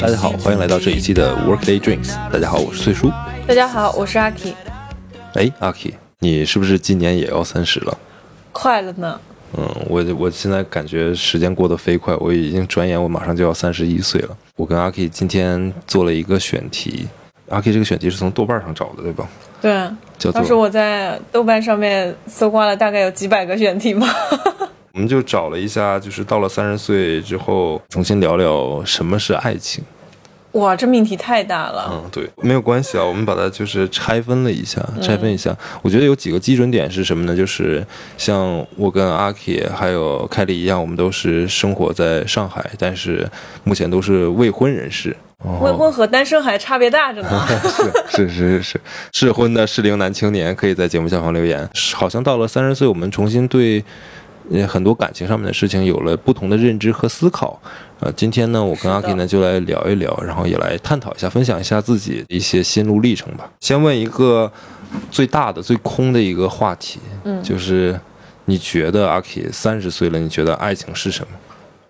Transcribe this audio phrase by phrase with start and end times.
[0.00, 2.16] 大家好，欢迎来到这一期的 Workday Drinks。
[2.32, 3.12] 大家好，我是翠叔。
[3.46, 4.54] 大家好，我是阿 K。
[5.34, 7.98] 哎，阿 K，你是不是今年也要三十了？
[8.50, 9.20] 快了呢。
[9.58, 14.34] 嗯，我我现在感觉时间过得飞快，我已经转眼我马上就要三十一岁了。
[14.56, 17.06] 我跟阿 K 今天做了一个选题，
[17.50, 19.28] 阿 K 这个选题是从豆瓣上找的，对吧？
[19.60, 24.06] 对，当时我在豆瓣上面搜刮了大概有几百个选题吧。
[24.92, 29.84] 我们就找了一下，就是到了三十岁之后，重新聊聊什么是爱情。
[30.54, 31.88] 哇，这命题太大了。
[31.92, 35.56] 嗯，对，没有关系啊，我们把它就是拆分了一下，拆分一下。
[35.80, 37.36] 我觉得有几个基准点是什么呢？
[37.36, 37.86] 就是
[38.18, 43.30] 像我跟阿 K 还有凯莉一样，我们都是生活在上海，但是
[43.62, 45.16] 目前都是未婚人士。
[45.60, 47.46] 未婚和单身还差别大着呢。
[48.10, 48.80] 是是是是是，
[49.12, 51.66] 适婚的适龄男青年可以在节目下方留言。
[51.94, 53.84] 好像到了三十岁，我们重新对。
[54.50, 57.60] 呃，很多感情上面的事情有了不同的认知和思考。
[58.00, 63.50] 呃，今天呢，我跟阿 K 呢就来聊一聊，然后也来探讨一下，分享一下自己一些心路历程吧。
[63.60, 64.50] 先问一个
[65.10, 67.98] 最大的、最空的一个话题，嗯，就是
[68.46, 71.38] 你觉得阿 K 三十岁了，你觉得爱情是什么？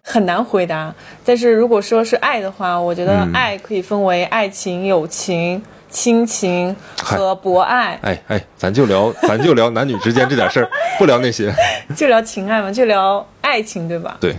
[0.03, 0.95] 很难回答。
[1.25, 5.63] 但是如果说是爱的话，我觉得爱可以分为爱情、友情。
[5.93, 10.71] 亲情和博爱，哎哎，咱就聊，咱就聊男女之间这点事儿，
[11.01, 11.51] 不聊那些，
[11.97, 14.19] 就聊情爱嘛，就聊爱情，对吧？
[14.21, 14.37] 对，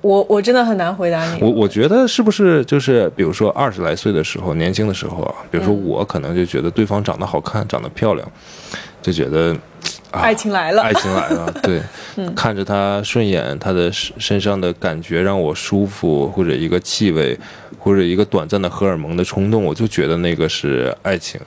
[0.00, 1.40] 我我真的很难回答你。
[1.40, 8.28] 我我觉得是不是就是，比如说二十来岁的时候，年轻的时候啊，比如说我可能就觉得对方长得好看，长得漂亮，
[9.00, 9.56] 就觉得。
[10.10, 11.80] 爱情来了，爱情来了， 对，
[12.34, 17.38] 看着他顺眼，他的身身上的感觉让我舒服，或者一个气味，
[17.78, 21.40] 或者一个短暂的荷尔蒙的冲动，我就觉得那个是爱情。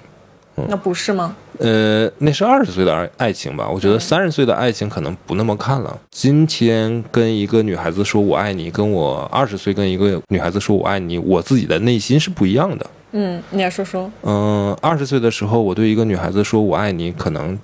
[0.68, 1.36] 那不是吗？
[1.60, 3.70] 呃，那是二十岁的爱爱情吧？
[3.70, 6.00] 我觉得三十岁的爱情可能不那么看了。
[6.10, 12.86] 今天跟一个女孩子说我爱你，跟我二十岁跟一个女孩子说我爱你，我自己的内心是不一样的。
[13.12, 14.12] 嗯，你来说说。
[14.24, 17.58] 嗯，二十岁的时候，我对一个女孩子说我爱你，可能。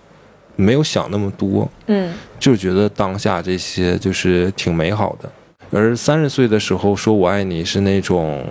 [0.57, 5.29] 没有想那么多，嗯，就觉得当下这些就是挺美好的。
[5.69, 8.41] 而三十岁的时候说我爱你是那种，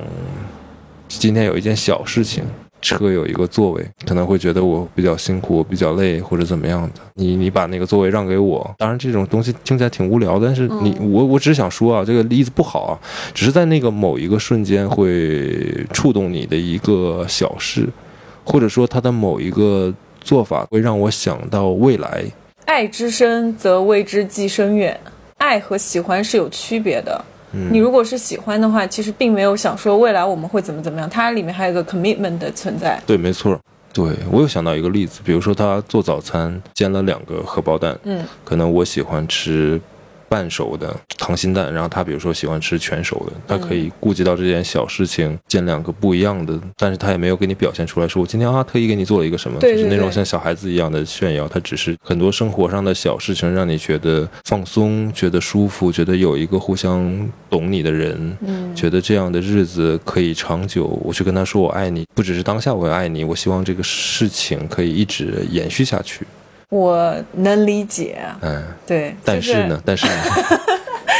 [1.09, 2.45] 今天有一件小事情，
[2.85, 7.01] 车有一个座位，可能会觉得我比较辛苦，比较累或者怎么样的。
[7.15, 12.93] 你你把那个座位让给我，当然这种东西听起来挺无聊，但是你我我只是想说啊，这个例子不好啊，
[13.33, 17.89] 只是在那个某一个瞬间会触动你的一个小事，
[18.45, 19.93] 或者说他的某一个。
[20.25, 22.25] 做法会让我想到未来。
[22.65, 24.99] 爱之深，则为之计深远。
[25.37, 27.23] 爱和喜欢是有区别的。
[27.71, 31.09] 你如果是喜欢的话，其实并没有想说未来我们会怎么怎么样。
[31.09, 33.01] 它里面还有一个 commitment 的存在。
[33.07, 33.59] 对，没错。
[33.93, 39.81] 对我有想到一个例子，比如说他做早餐煎了两个荷包蛋，嗯，可能我喜欢吃。
[40.29, 60.87] 半熟的溏心蛋，然后他比如说喜欢吃全熟的，他可以顾及到这件小事情，煎两个不一样的，但是他也没有给你表现出来，说我今天啊特意给你做了一个什么，就是那种像小孩子一样的炫耀，他只是很多生活上的小事情让你觉得放松，觉得舒服，觉得有一个互相懂你的人，嗯，觉得这样的日子可以长久。
[61.05, 66.27] 我去跟他说我爱你，不只是当下我爱你，我希望这个事情可以一直延续下去。
[66.71, 70.13] 我能理解，嗯，对，但是呢，但是呢，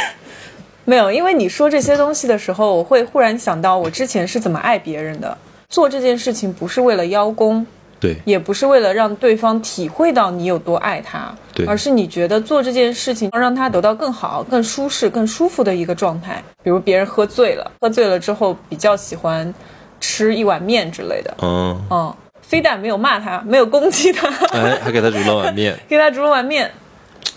[0.83, 5.37] 没有，因为你说这些东西的时候，我会忽然想到我之前是怎么爱别人的。
[5.69, 7.65] 做这件事情不是为了邀功，
[7.99, 16.41] 对，也不是为了让对方体会到你有多爱他，对，而是你觉得做这件事情要让他得到更好、更舒适、更舒服的一个状态。
[16.63, 19.51] 比如别人喝醉了，喝醉了之后比较喜欢
[19.99, 22.15] 吃一碗面之类的，嗯嗯。
[22.47, 26.69] 非但没有骂他，没有攻击他，哎，还给他煮了碗面， 给他煮了碗面，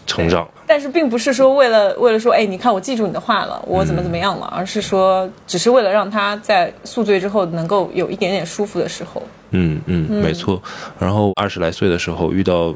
[0.06, 0.46] 成长。
[0.66, 9.22] 但是并不是说为了为了说，哎，你看我记住你的话了，我怎么怎么样了，而是说，只是为了让他在宿醉之后能够有一点点舒服的时候。
[9.52, 10.62] 嗯嗯，没错。
[10.98, 12.74] 然后二十来岁的时候遇到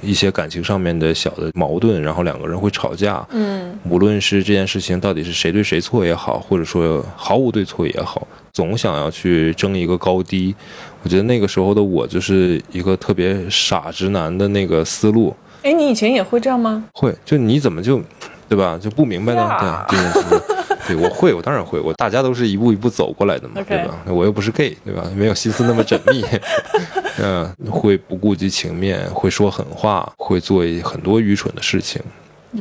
[0.00, 3.26] 一些感情上面的小的矛盾，然后两个人会吵架。
[3.30, 8.24] 嗯，无论是这件事情到底是谁对谁错也好，或者说毫无对错也好。
[8.52, 10.54] 总想要去争一个高低，
[11.02, 15.34] 我觉得那个时候的我就是一个特别傻直男的那个思路。
[15.62, 16.84] 哎，你以前也会这样吗？
[16.92, 18.00] 会，就你怎么就，
[18.48, 18.78] 对吧？
[18.80, 19.56] 就不明白呢？
[19.88, 20.40] 对，对，
[20.88, 23.96] 对我会，我当然会，我大家都是一步一步走过来的嘛，对吧？
[24.06, 25.04] 我又不是 gay，对吧？
[25.14, 26.24] 没有心思那么缜密，
[27.22, 32.02] 嗯，会不顾及情面，会说狠话，会做很多愚蠢的事情。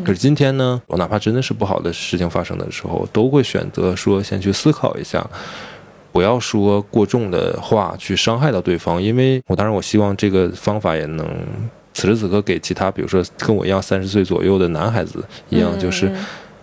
[0.05, 5.27] 可是今天呢，我哪怕真的是不好的事情发生的时候，都会选择说先去思考一下。
[6.11, 11.25] 不要说过重的话去伤害到对方，因为我当然我希望这个方法也能
[11.93, 16.11] 此时此刻给其他，比如说跟我一样三十岁左右的男孩子一样，就是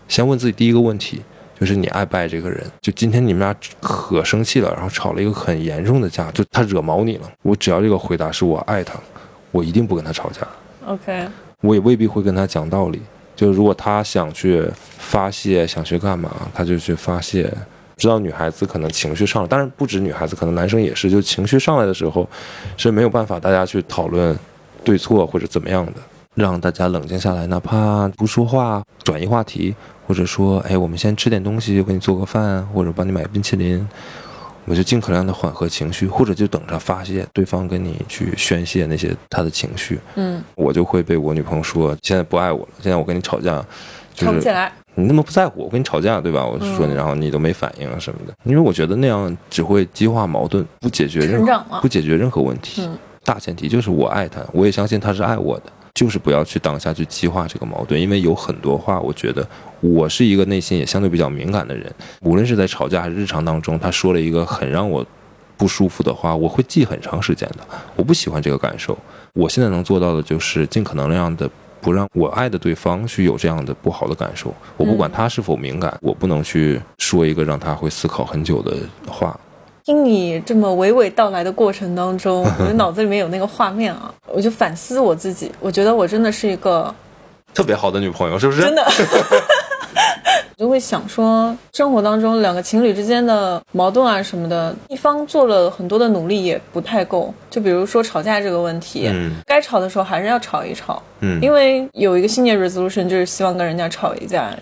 [0.07, 1.23] 先问自己第一个问题，
[1.59, 2.63] 就是你爱不爱这个人。
[2.81, 7.31] 就今天你们俩可生气了，然后吵了一个很严重的架，就他惹毛你了。
[7.43, 8.95] 我只要这个回答是我爱他，
[9.51, 10.47] 我一定不跟他吵架。
[10.87, 11.27] OK，
[11.63, 13.01] 我也未必会跟他讲道理。
[13.37, 14.67] 就如果他想去
[14.99, 17.51] 发泄，想去干嘛，他就去发泄。
[17.99, 21.11] 知道女孩子可能情绪上来，当然不止女孩子，可能男生也是。
[21.11, 22.27] 就情绪上来的时候，
[22.77, 24.39] 是没有办法大家去讨论
[24.85, 25.95] 对错或者怎么样的，
[26.35, 29.75] 让大家冷静下来，哪怕不说话，转移话题，
[30.07, 33.87] 或者说，哎，我们先吃点东西，给你做个饭，或者帮你买冰淇淋，
[34.67, 39.99] 我就尽可能的缓和情绪，或者就等着发泄，对方跟你去宣泄那些他的情绪。
[40.15, 43.65] 嗯，我就会被我女朋友说，现在不爱我了，现在我跟你吵架，
[44.15, 44.71] 吵不起来。
[44.99, 46.45] 你那么不在乎我跟你吵架对吧？
[46.45, 52.89] 我说你，然后你都没反应啊什么的，因为我觉得那样只会激化矛盾，不解决任何不解决任何问题。
[53.25, 55.65] 大前提就是我爱他，我也相信他是爱我的，
[55.95, 59.47] 就是不要去当下去激化这个矛盾，因为有很多话，我觉得
[59.81, 61.89] 我是一个内心也相对比较敏感的人，
[62.23, 65.07] 无论是在吵架还是日常当中，他说了一个很让我
[65.57, 67.59] 不舒服的话，我会记很长时间的。
[67.95, 68.99] 我不喜欢这个感受，
[69.33, 71.49] 我现在能做到的就是尽可能量的。
[71.81, 78.77] 不让我爱的对方去有这样的不好的感受，我不管他是否敏感，我不能去说一个让他会思考很久的
[79.07, 79.39] 话。
[79.85, 86.95] 听你这么娓娓道来的过程当中，我的脑子里面有那个画面啊， 我就反思我自己，我觉得我真的是一个
[87.55, 88.61] 特别好的女朋友，是不是？
[88.61, 88.87] 真的。
[90.59, 97.33] 就会想说，生活当中两个情侣之间的矛盾啊什么的，一方做了很多的努力也不太够。
[97.49, 99.09] 就比如说吵架这个问题，
[99.47, 101.01] 该吵的时候还是要吵一吵。
[101.21, 104.53] 嗯，因为有一个新年 resolution 就是希望跟人家吵一架，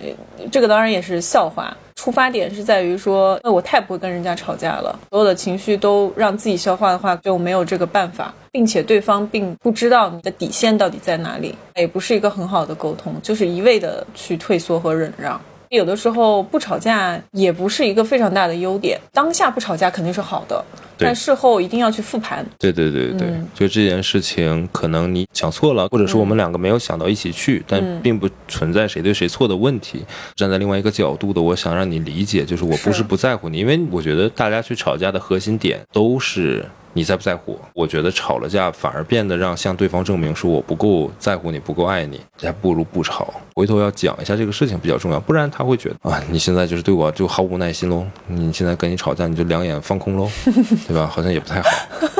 [0.52, 1.74] 这个当然也是笑话。
[1.94, 15.40] 出发点是在于说，那我太不会跟人家吵架了，所有的情绪都让自己消化的话，就没有这个办法，并且对方并不知道你的底线到底在哪里，也不是一个很好的沟通，就是一味的去退缩和忍让。
[15.70, 20.64] 有的时候不吵架也不是一个非常大的优点，当下不吵架肯定是好的，
[20.98, 22.44] 但事后一定要去复盘。
[22.58, 30.04] 对对对对，就这件事情，可能你想错了，或者说我们两个没有想到一起去，但并不存在谁对谁错的问题。
[30.34, 36.64] 站在另外一个角度的，我想让你理解，就是我不是不在乎你，因为我觉得大家去吵架的核心点都是。
[36.96, 37.60] 你在不在乎？
[37.74, 43.34] 我觉得吵了架反而变得让向对方证明说我不够在乎你，不够爱你，还不如不吵。
[43.54, 48.02] 回头要讲一下这个事情比较重要，不然他会觉得啊，你现在就是对我就毫无耐心喽。
[48.28, 50.26] 你现在跟你吵架，你就两眼放空喽，
[50.88, 51.06] 对吧？
[51.06, 51.68] 好像也不太好，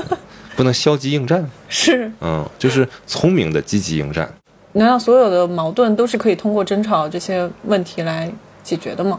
[0.55, 1.49] 不能消极应战。
[1.70, 4.31] 是，嗯，就是聪明的积极应战。
[4.72, 8.31] 难道所有的矛盾都是可以通过争吵这些问题来
[8.62, 9.19] 解决的吗？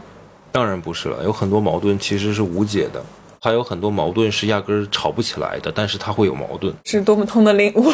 [0.52, 3.02] 当然不是了，有很多矛盾其实是无解的。
[3.40, 7.92] 还有很多矛盾是压根儿吵不起来的，但是它会有矛盾，是多么痛的领悟。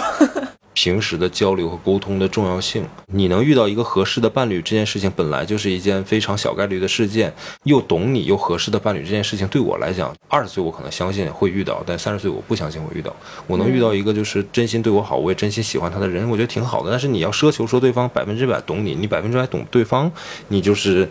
[0.77, 7.33] 平时的交流和沟通的重要性，你能遇到一个合适的伴侣，这件事情本来就是一件非常小概率的事件。
[7.63, 13.15] 又懂你又合适的伴侣，这件事情对我来讲，二十岁我可能相信会遇到，但三十岁我不相信会遇到。
[13.47, 16.91] 我能遇到一个就是真心对我好，我也真心喜欢他的人，我觉得挺好的。
[16.91, 20.11] 但是你要奢求说对方百分之百懂你，你百分之百懂对方，
[20.49, 21.09] 你就是。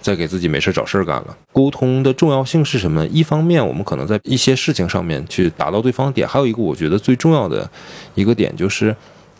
[0.00, 1.36] 在给自己没事找事儿干了。
[1.52, 3.06] 沟通的重要性是什么？
[3.08, 7.68] 一方面，我们可能在一些事情上面去达到对方点；还有一个，我觉得最重要的
[8.14, 8.94] 一个点就是，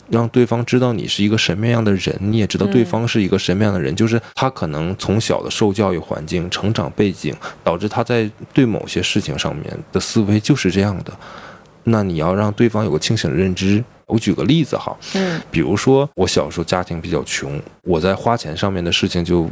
[0.09, 3.95] 让对方知道你是一个什么样的人，你也知道对方是一个什么样的人。
[3.97, 7.35] 就是他可能从小的受教育环境、成长背景，
[7.65, 11.13] 导致他在对某些事情上面的思维就是这样的。
[11.85, 13.83] 那你要让对方有个清醒的认知。
[14.07, 19.49] 我举个例子哈，嗯，比如说我小时候家庭比较穷，我在花钱上面的事情就。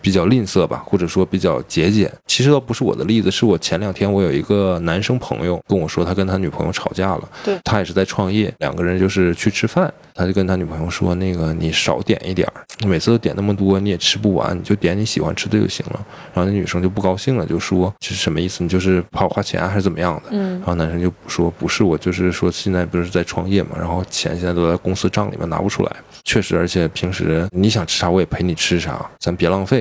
[0.00, 2.12] 比较吝啬吧，或者说比较节俭。
[2.26, 7.28] 其实倒不是我的例子，是我前两天我有一个男生朋友跟我说，他跟他女朋友吵架了。
[7.44, 18.62] 对，他也是在创业，两个人就是去吃饭，他就跟他女朋友说：“那个你少点一点儿，每次都点那么多，你也吃不完，你就点你喜欢吃的就行了。”然后那女生就不高兴了，就说：“这是什么意思？
[18.62, 20.52] 你就是怕我花钱还是怎么样的？”嗯。
[20.58, 25.96] 然后男生就说：“不是，我就是说现在不是在创业嘛，然后钱现在都在公司账里面拿不出来。
[26.24, 29.75] 确实，而且平时你想吃啥我也陪你吃啥，咱别浪费。”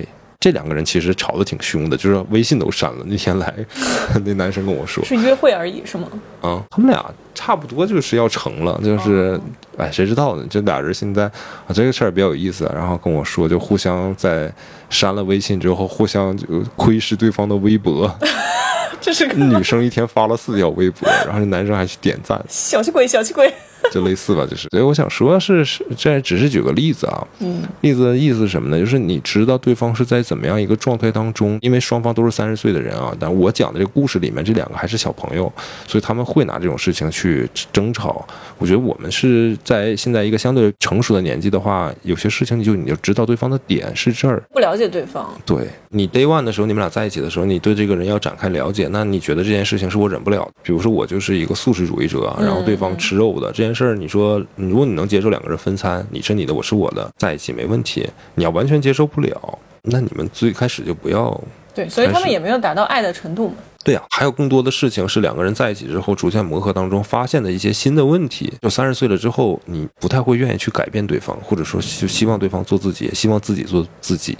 [0.45, 3.03] 这两个人其实吵得挺凶的，就是微信都删了。
[3.07, 3.51] 那天来，
[4.23, 6.07] 那男生跟我说是约会而已，是吗？
[6.39, 9.41] 啊，他们俩差不多就是要成了，就是
[9.75, 10.45] 哎，谁知道呢？
[10.47, 12.71] 这俩人现在啊，这个事儿比较有意思。
[12.75, 14.53] 然后跟我说，就互相在
[14.87, 18.15] 删了微信之后，互相就窥视对方的微博。
[19.01, 22.39] 这是女生一天发了四条微博，然后那男生还去点赞。
[22.47, 23.51] 小气鬼，小气鬼。
[23.91, 24.67] 就类似吧，就是。
[24.69, 27.27] 所以我想说，是是，这只是举个例子啊。
[27.39, 27.63] 嗯。
[27.81, 28.79] 例子的意思是什么呢？
[28.79, 33.15] 就是你知道对方是在怎么样一个状态当中，因为双方都是三十岁的人啊。
[33.19, 35.51] 但我讲的这个故事里面，这两个还是小朋友，
[35.87, 38.25] 所以他们会拿这种事情去争吵。
[38.57, 44.41] 我觉得我们是在现在一个相对成熟的年纪的话，有些事情你就你就知道对方的点是这儿。
[44.51, 45.33] 不了解对方。
[45.45, 50.51] 对你 day one 的时候，你们俩在一起的时候，你对这个人要展开了解，那你觉得这件事情是我忍不了的。
[50.63, 58.07] 比如说我就是一个素食主义者，然后对方吃肉的这件事儿，你说如果你能接受两个人分餐，你是你的，我是我的，在一起没问题。
[58.35, 61.41] 你要完全接受不了，那你们最开始就不要。
[61.73, 63.55] 对，所以他们也没有达到爱的程度嘛。
[63.83, 68.51] 对呀，还有更多的事情是两个人在一起之后逐渐磨合当中发现的一些新的问题。
[68.61, 74.37] 就三十岁了之后，你不太会愿意去改变对方，或者说就希望对方做自己，也希望自己做自己。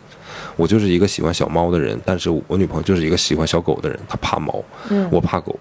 [0.55, 5.59] 我就是一个喜欢小猫的人，但是我女朋友就是一个喜欢小狗的人，她怕猫，嗯，我怕狗。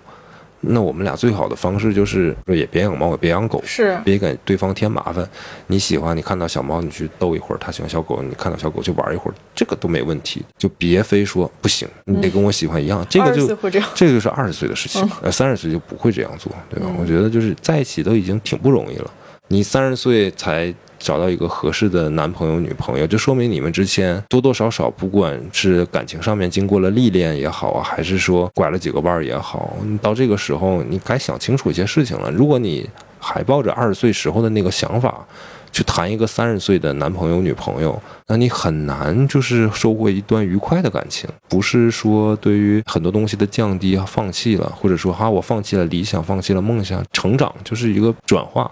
[0.66, 5.28] 那我们俩最好的方式就是也别养猫也别养狗，是别给对方添麻烦。
[5.66, 10.42] 你喜欢你看到小猫你去逗一会儿，他喜欢小狗你看到小狗就玩一会儿，这个都没问题。
[10.58, 13.06] 就别非说不行，你得跟我喜欢一样。
[13.08, 13.46] 这个就
[13.94, 16.86] 这个就是二十岁的事情，呃，三十岁就不会这样做，对吧？
[16.98, 19.10] 我觉得就是在一起都已经挺不容易了，
[19.48, 20.74] 你三十岁才。
[21.04, 32.30] 找到一个合适的男朋友、女朋友，就说明你们之前多多少少，不管是感情上面经过了历练也好啊，还是说拐了几个弯儿也好，你到这个时候你该想清楚一些事情了。
[32.30, 35.22] 如果你还抱着二十岁时候的那个想法
[35.70, 41.28] 去谈一个三十岁的男朋友、女朋友，那你很难就是收获一段愉快的感情。
[41.50, 48.70] 不是说对于很多东西的降低和放弃了，或者说哈我放弃了理想、放弃了梦想，成长就是一个转化。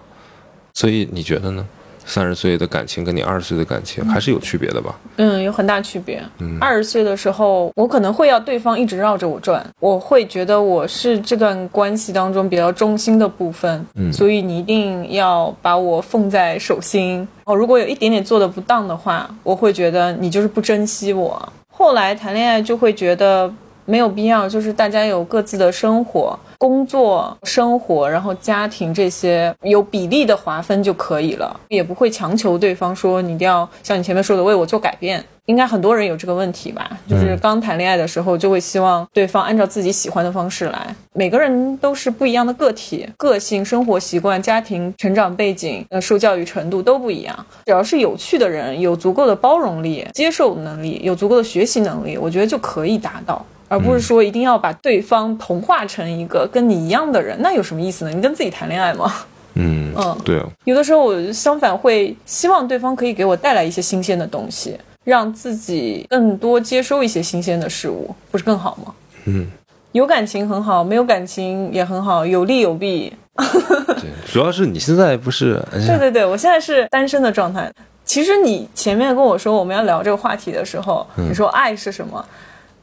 [0.73, 1.63] 所以你觉得呢？
[2.05, 4.93] 三十岁的感情跟你二十岁的感情还是有区别的吧？
[5.17, 6.23] 嗯，有很大区别。
[6.39, 13.85] 嗯，二十岁的时候，我可能会要对方一直绕着我转，我会觉得我是这段关系当中比较中心的部分。
[13.95, 17.27] 嗯，所以你一定要把我奉在手心。
[17.45, 21.51] 哦，如果有一点点做的不当的话，我会觉得你就是不珍惜我。
[21.67, 23.51] 后来谈恋爱就会觉得。
[23.85, 35.23] 没有必要，就是大家有各自的生活、工作、生活，然后家庭这些有比例的划分就可以了，也不会强求对方说你一定要像你前面说的为我做改变。
[35.47, 36.89] 应该很多人有这个问题吧？
[37.05, 40.95] 就是刚谈恋爱的时候就会希望对方按照自己喜欢的方式来。
[41.11, 47.45] 每个人都是不一样的个体，个性、生活习惯、家庭成长背景、呃受教育程度都不一样。
[47.65, 53.45] 只要是有趣的人，有足够的包容力、接受能力，有足够的学习能力，我觉得就可以达到。
[53.73, 58.11] 而不是说一定要把对方同化成一个跟你一样的人，那有什么意思呢？
[58.11, 59.11] 你跟自己谈恋爱吗？
[59.55, 60.41] 嗯嗯，对。
[60.63, 68.93] 有的时候我相反会希望对方可以给我带来一些新鲜的东西，让自己更多接收一些新鲜的事物，不是更好吗？
[69.25, 69.47] 嗯，
[69.91, 73.11] 有感情很好，没有感情也很好，有利有弊。
[73.35, 75.59] 对，主要是你现在不是？
[75.71, 77.71] 对对对，我现在是单身的状态。
[78.05, 82.23] 其实你前面跟我说我们要聊这个话题的时候，你说爱是什么？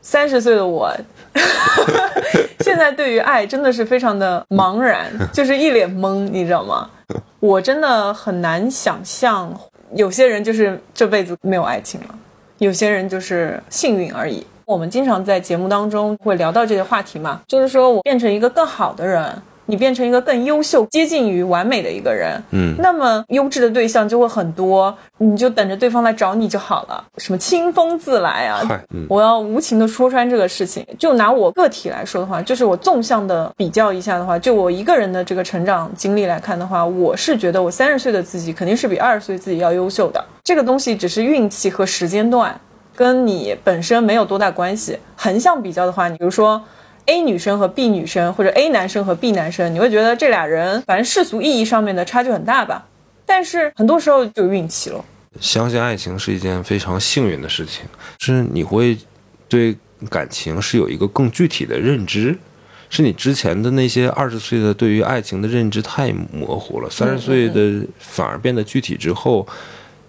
[0.03, 0.91] 三十岁的我，
[2.61, 6.89] 现在对于爱真的是非常的茫然，就是一脸懵，你知道吗？
[7.39, 9.55] 我真的很难想象，
[9.95, 12.15] 有些人就是这辈子没有爱情了，
[12.59, 14.47] 有些人就是幸运而已。
[14.65, 19.31] 我们经常在节目当中会聊到这些话题嘛，就是说我变成一个更好的人。
[19.71, 27.05] 你变成一个更优秀、接近于完美的一个人，嗯，那么优质的对象就会很多，你就等着对方来找你就好了。
[27.19, 28.61] 什么清风自来啊！
[29.09, 30.85] 我要无情的说穿这个事情。
[30.99, 40.25] 就拿我个体来说的话，就是我纵向的比较一下的话，就我一个人的这个成长经历来看的话，我是觉得我三十岁的自己肯定是比二十岁自己要优秀的。
[40.43, 42.61] 这个东西只是运气和时间段，
[42.97, 44.99] 跟你本身没有多大关系。
[45.15, 46.61] 横向比较的话，你比如说。
[47.11, 52.87] A 女生和 B 女生，或者 A 男生和 B 男生，你会觉得这俩人，反正世俗意义上面的差距很大吧？
[53.27, 55.05] 但是很多时候就运气了。
[55.41, 57.83] 相信爱情是一件非常幸运的事情，
[58.21, 58.97] 是你会
[59.49, 59.77] 对
[60.09, 62.39] 感情是有一个更具体的认知，
[62.89, 69.45] 是你之前的那些二十岁的对于爱情的认知太模糊了，三十岁的反而变得具体之后，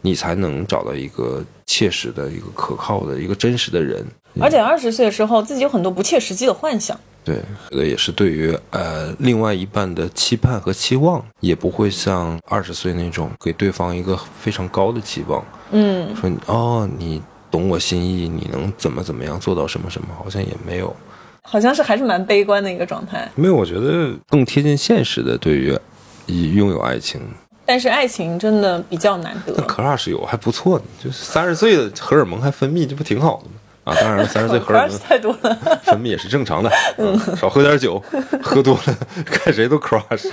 [0.02, 4.06] 你才能找到一个切实的一个可靠的一个真实的人。
[4.40, 6.98] 而且二十岁的时候，自己有很多不切实际的幻想。
[7.24, 15.44] 对，这个也是对于呃另外一半的期盼和期望，也不会像二十岁那种给对方一个非常高的期望。
[15.72, 17.22] 嗯，说哦，你
[17.52, 20.96] 懂我心意，你能怎么怎么样做到什么什么，好像也没有。
[21.44, 23.30] 好像是还是蛮悲观的一个状态。
[23.36, 25.78] 没有，我觉得更贴近现实的，对于
[26.26, 27.22] 以拥有爱情。
[27.66, 29.54] 但是爱情真的比较难得。
[29.58, 33.52] 那 crush 有还不错呢，就是三十岁的荷尔蒙还分泌，这不挺好的吗？
[33.92, 36.72] 啊，当然了，三十岁荷尔蒙太多了， 分泌也是正常的。
[36.98, 38.02] 嗯，少喝点酒，
[38.42, 40.30] 喝多了 看谁都 crush。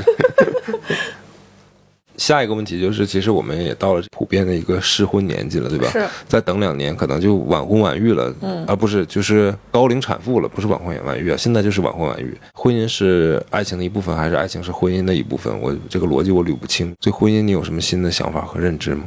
[2.16, 5.88] 下一个问题就是，其实我们也到了普遍的一个适婚年纪了，对吧？
[5.90, 6.04] 是。
[6.26, 11.36] 再等两年，可能就晚婚晚育了，嗯，而不是就是高龄产妇了，不是晚婚晚育啊。
[11.36, 12.36] 现在就是晚婚晚育。
[12.54, 15.60] 婚姻是爱情的一部分，还是爱情是婚姻的一部分？
[15.60, 16.92] 我这个逻辑我捋不清。
[17.00, 19.04] 对婚姻，你有什么新的想法和认知吗？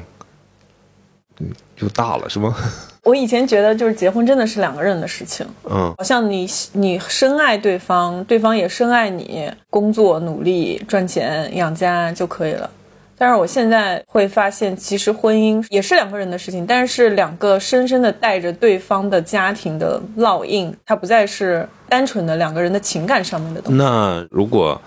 [1.42, 2.56] 嗯，又大了是吗？
[3.04, 12.70] 我以前觉得就是结婚真的是两个人的事情，嗯，好像你你深爱对方，对方也深爱你，工作努力赚钱养家就可以了。
[13.18, 23.78] 但是我现在会发现，其实婚姻也是两个人的事情，但是两个深深的带着对方的家庭的烙印，它不再是单纯的两个人的情感上面的东西。
[23.78, 24.80] 那如果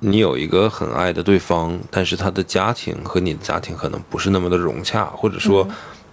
[0.00, 5.66] 你有一个很爱的对方，但是他的家庭和你的家庭可能不是那么的融洽，或者说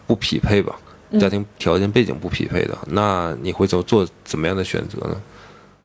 [0.07, 0.75] 不匹配吧？
[1.19, 5.15] 家庭条件背景不匹配的，那你会做做怎么样的选择呢？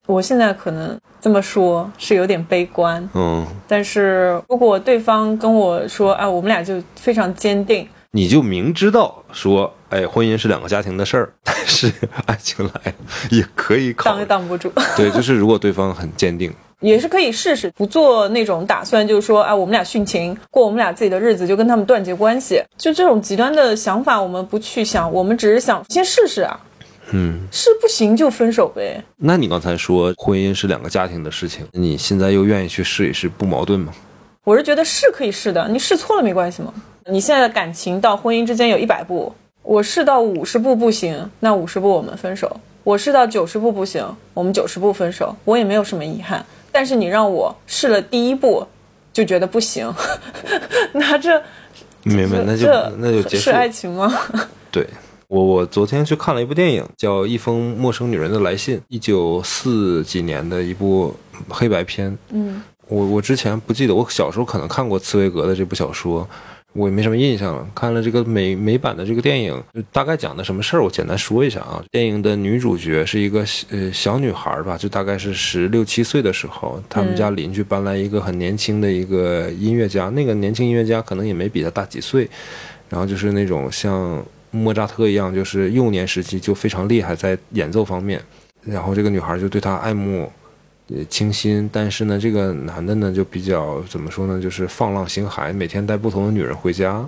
[0.06, 3.08] 我现在可能这么说，是有点悲观。
[3.14, 11.92] 嗯，但是如果对方跟我说，哎，我们俩就非常坚定，你就明知道说，哎，婚姻是两个家庭的事儿， 但是
[12.26, 12.94] 爱情来
[13.30, 14.70] 也可以考，挡也挡不住。
[14.96, 16.52] 对，就是如果对方很坚定。
[16.80, 26.60] 也是可以试试，不做那种打算，就是说，啊，我们俩殉情，过我们俩自己的日子，就跟他们断绝关系，就这种极端的想法，我们不去想，我们只是想先试试啊。
[27.12, 29.02] 嗯，是不行就分手呗。
[29.16, 33.92] 那你刚才说婚姻是两个家庭的事情，你现在又愿意去试一试，不矛盾吗？
[34.44, 36.74] 我是觉得是可以试的，你试错了没关系吗？
[37.08, 42.48] 你现在的感情到婚姻之间有一百步，我试到五十步不行，那五十步我们分手；
[42.82, 44.04] 我试到九十步不行，
[44.34, 46.44] 我们九十步分手，我也没有什么遗憾。
[46.76, 48.62] 但是你让我试了第一步，
[49.10, 49.90] 就觉得不行，
[50.92, 51.42] 那这
[52.02, 52.42] 明白？
[52.44, 52.66] 那就
[52.98, 54.12] 那就结束是爱情吗？
[54.70, 54.86] 对
[55.28, 61.16] 我，我昨天去看了一部电影，叫《一封陌生女人的来信》，一九四几年的一部
[61.48, 62.14] 黑白片。
[62.28, 66.28] 嗯，我我之前不记得，我小时候可能看过茨威格的这部小说。
[66.76, 67.66] 我也没什么印象了。
[67.74, 71.82] 看了这个美美版的这个电影，大概讲的什么事儿，我简单说一下啊。
[71.90, 82.28] 电影的女主角是一个呃小女孩吧，就大概是十六七岁的时候，他们家邻居搬来一个很年轻的一个音乐家，那个年轻音乐家可能也没比她大几岁，
[82.88, 88.20] 然后就是那种像莫扎特一样，就是幼年时期就非常厉害在演奏方面，
[88.62, 90.30] 然后这个女孩就对他爱慕。
[90.88, 97.04] 也倾心，但是呢，这个男的呢就比较怎么说呢，就是放浪形骸，每天带不同的女人回家。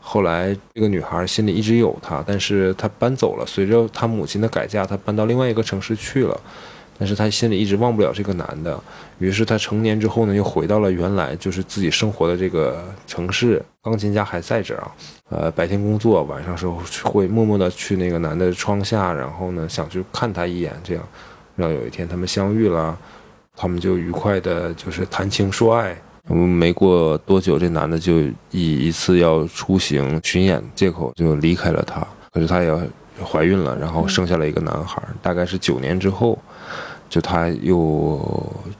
[0.00, 6.40] 后来这个女孩心里一直有他，但是她搬走了，随着她母亲的改嫁，她搬到另外一个城市去了。
[6.98, 8.78] 但是她心里一直忘不了这个男的，
[9.18, 14.92] 于是她成年之后呢，又回到了原来就是自己生活的这个城市，钢琴家还在这儿啊。
[15.30, 21.04] 呃，白天工作，晚上时候会默默的去那个男的窗下，然后呢想去看他一眼，这样。
[21.58, 22.96] 然后有一天他们相遇了，
[23.56, 26.00] 他们就愉快的，就是谈情说爱。
[26.28, 28.20] 我们没过多久，这男的就
[28.52, 32.06] 以一次要出行巡演借口就离开了她。
[32.32, 32.72] 可是她也
[33.24, 35.02] 怀孕了，然后生下了一个男孩。
[35.20, 36.38] 大概是九年之后，
[37.08, 38.22] 就她又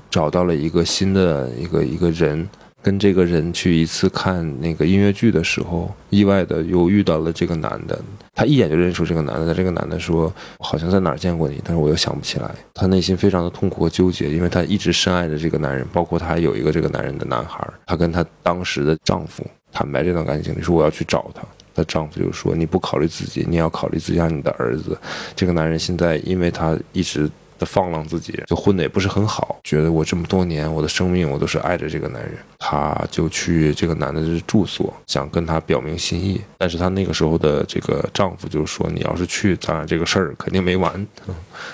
[0.08, 2.48] 找到了一个新的一个一个人。
[2.88, 8.00] 跟这个人去一次看那个音乐剧的时候，意外的又遇到了这个男的。
[8.34, 17.62] 他一眼就认出这个男的，但这个男的说：“好像在哪儿见过你，但是我又想不起来。”他内心非常的痛苦和纠结，因为他一直深爱着这个男人，包括他还有一个这个男人的男孩。
[17.84, 21.42] 她跟她当时的丈夫坦白这段感情，你说我要去找他。
[21.74, 24.96] 她丈夫就说：“你不考虑自己，你要考虑自己你的儿子。”
[25.36, 27.30] 这个男人现在，因为他一直。
[27.58, 41.06] 的放浪自己，就混的也不是很好，觉得我这么多年，我的生命我都是爱着这个男人，他就去这个男的住所，想跟他表明心意，但是他那个时候的这个丈夫就说，你要是去，咱俩这个事儿肯定没完，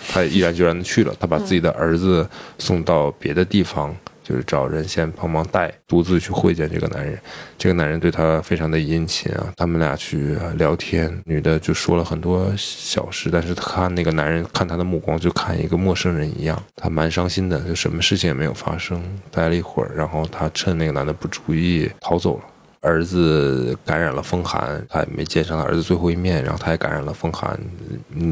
[0.08, 3.94] 他也毅然决然的去了，他把自己的儿子送到别的地方。
[4.24, 7.16] 就是找人先帮忙带，独自去会见这个男人。
[7.56, 19.00] 这个男人对她非常的殷勤啊，他们俩去聊天，女的就说了很多小事，但是看那个男人看她的目光就看一个陌生人一样，她蛮伤心的，就什么事情也没有发生。
[19.30, 22.44] 待了一会儿，然后她趁那个男的不注意逃走了。
[22.84, 27.58] 儿子感染了风寒，他也没见上他儿子最后一面，然后他也感染了风寒，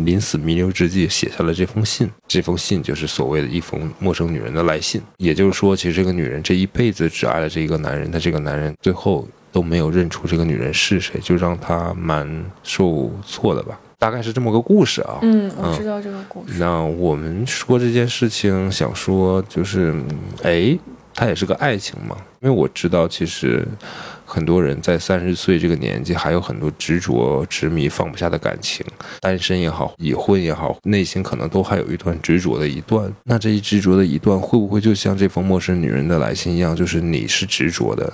[0.05, 2.09] 临死弥留之际写下了这封信。
[2.29, 5.01] 这封信就是所谓的一封陌生女人的来信。
[5.17, 13.81] 也就是说，其实这个女人这一辈子只爱了这一个男人，但这个男人最后都没有认出这个女人是谁，就让他蛮受挫的吧。
[13.99, 15.19] 大概是这么个故事啊。
[15.23, 16.55] 嗯，我知道这个故事。
[16.59, 19.95] 那我们说这件事情，想说就是，
[20.43, 20.79] 哎，
[21.15, 23.67] 它也是个爱情嘛，因为我知道其实。
[24.33, 28.83] 很多人在三十岁这个年纪，还有很多执着、执迷、放不下的感情，
[29.21, 33.13] 单身也好，已婚也好，内心可能都还有一段执着的一段。
[33.25, 38.11] 那这一执着的一段，会不会就像这封陌生女人的来信一样，就是你是执着的，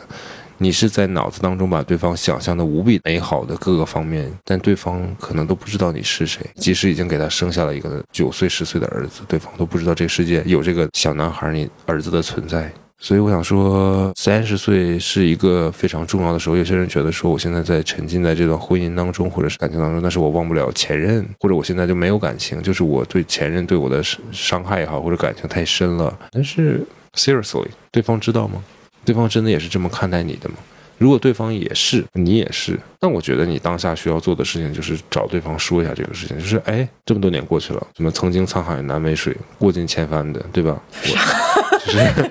[0.57, 6.45] 你是在脑子当中把对方想象的无比美好的各个方面，但对方可能都不知道你是谁。
[6.57, 12.73] 即使已经给他生下了一个九岁、十岁的儿子，对方都不知道这个世界有这个小男孩，你儿子的存在。
[13.01, 16.57] 所以我想说，三十岁是一个非常重要的时候。
[16.57, 26.19] 有些人觉得说，我现在在沉浸在这段婚姻当中，或者是感情当中，但是我忘不了前任，或者我现在就没有感情，就是我对前任对我的伤害也好，或者感情太深了。
[26.33, 26.85] 但是
[27.15, 28.63] ，seriously，对方知道吗？
[29.05, 30.57] 对方真的也是这么看待你的吗？
[30.99, 40.83] 如果对方也是，你也是，那我觉得你当下需要做的事情就是找对方说一下这个事情，就是哎，这么多年过去了，什么曾经沧海难为水，过尽千帆的，对吧？
[41.05, 42.31] 我就是，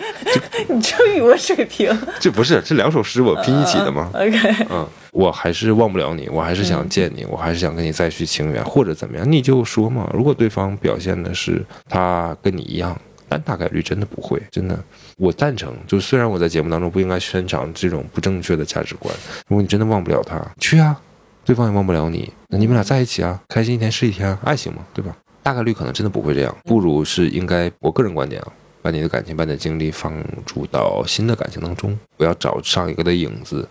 [0.73, 10.09] 你这语文水平，这不是这两首诗我拼一起的吗？OK，嗯，我还是忘不了你，我还是想见你，我还是想跟你再续情缘，或者怎么样，你就说嘛。
[10.13, 12.97] 如果对方表现的是他跟你一样。
[13.29, 14.79] 但大概率真的不会，真的，
[15.17, 15.73] 我赞成。
[15.85, 19.13] 就虽然我在节目当中不应该宣传这种不正确的价值观，
[19.49, 20.97] 如果你真的忘不了他，去啊，
[21.43, 25.13] 对方也忘不了你，那你们俩在一起啊，开心一天是一天，爱情嘛，对吧？
[25.43, 28.47] 大概率可能真的不会这样，不如是应该，我个人观点啊，
[28.87, 30.13] 把你的感情、把你的精力放
[30.45, 33.67] 逐到新的感情当中，不要找上一个的影子。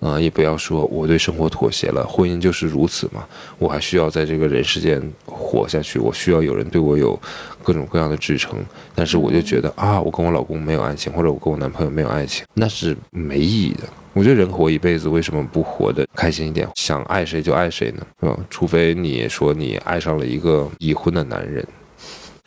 [0.00, 3.24] 啊，也不要说我对生活妥协了，婚姻就是如此嘛。
[3.58, 7.16] 我还需要在这个人世间活下去，我需要有人对我有
[7.62, 8.58] 各种各样的支撑。
[8.96, 13.84] 但是我就觉得啊，我跟我老公没有爱情，或者我跟我男朋友没有爱情，那是没意义的。
[14.12, 16.68] 我觉得人活一辈子，为什么不活得开心一点？
[16.76, 18.06] 想爱谁就爱谁呢？
[18.20, 18.36] 是吧？
[18.48, 21.66] 除非你说你爱上了一个已婚的男人，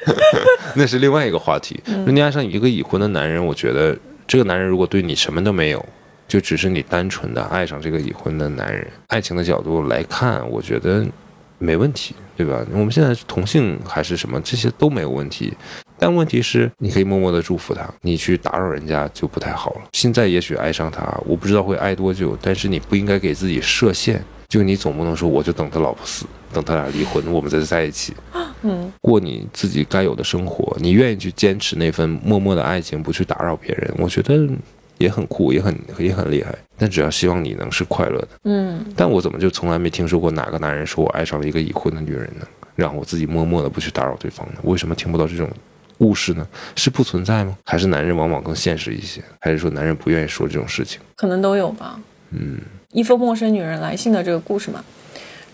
[0.75, 1.79] 那是另外一个话题。
[1.85, 5.85] 那你爱上一个已婚的男人，我觉得这个男人如果对你什么都没有。
[6.27, 11.05] 就只是你单纯的爱上这个已婚的男人，爱情的角度来看，我觉得
[11.57, 12.65] 没问题，对吧？
[12.71, 15.53] 我们现在同性还是什么，这些都没有问题。
[15.99, 19.81] 但问题是，你可以默默的祝福他，你去打扰人家就不太好了。
[19.91, 24.23] 现在也许爱上他，我不知道会爱多久，但是你不应该给自己设限。
[24.51, 28.13] 就你总不能说，我就等他老婆死，等他俩离婚，我们再在一起，
[28.63, 30.75] 嗯，过你自己该有的生活。
[30.81, 34.37] 你愿意去坚持那份默默的爱情，不去打扰别人，我觉得。
[34.97, 38.85] 也很酷，也很也很厉害，但只要希望你能是快乐的，嗯。
[38.95, 42.45] 但我怎么就从来没听说过哪个男人说我爱上了一个已婚的女人呢？
[42.75, 44.59] 让我自己默默的不去打扰对方呢？
[44.61, 45.49] 为什么听不到这种
[45.97, 46.47] 故事呢？
[46.75, 47.57] 是不存在吗？
[47.65, 49.23] 还是男人往往更现实一些？
[49.39, 50.99] 还是说男人不愿意说这种事情？
[51.15, 51.99] 可能都有吧。
[52.29, 52.59] 嗯，
[52.91, 54.83] 一封陌生女人来信的这个故事嘛，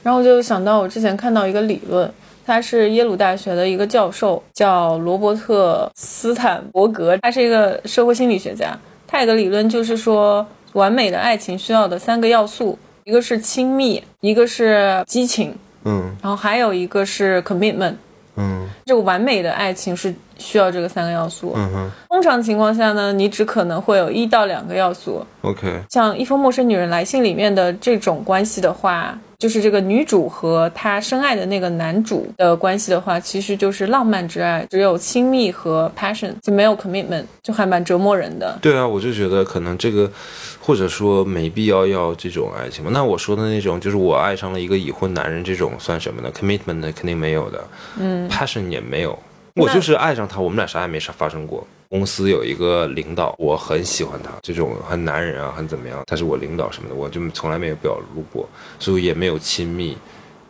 [0.04, 2.12] 然后我就想到我之前看到一个理论，
[2.46, 8.78] 他是耶鲁大学的一个教授，叫罗伯特斯坦伯格，他是一个社会心理学家。
[9.06, 17.94] 他有个理论，就是说，完美的爱情需要的三个要素，一个是亲密，一个是激情，嗯，然后还有一个是 commitment，
[18.38, 21.54] 嗯，这个完美的爱情是需要这个三个要素。
[21.56, 25.26] 嗯哼，通常情况下呢，你只可能会有一到两个要素。
[25.42, 29.18] OK，像一封陌生女人来信里面的这种关系的话。
[29.40, 38.58] 就是这个女主和她深爱的那个男主的关系的话，其实就是浪漫之爱，只有亲密和 passion，就没有 commitment，就还蛮折磨人的。
[38.60, 40.12] 对啊，我就觉得可能这个，
[40.60, 42.90] 或者说没必要要这种爱情嘛。
[42.92, 47.64] 那我说的那种，就是我爱上了一个已婚男人，这种算什么呢？commitment 肯定没有的，
[48.00, 49.18] 嗯，passion 也没有，
[49.54, 51.66] 我就是爱上他，我们俩啥也没啥发生过。
[51.90, 56.02] 公司有一个领导，我很喜欢他，这种很男人啊，很怎么样？
[56.06, 58.48] 他是我领导什么的，我就从来没有表露过，
[58.80, 59.98] 所以也没有亲密。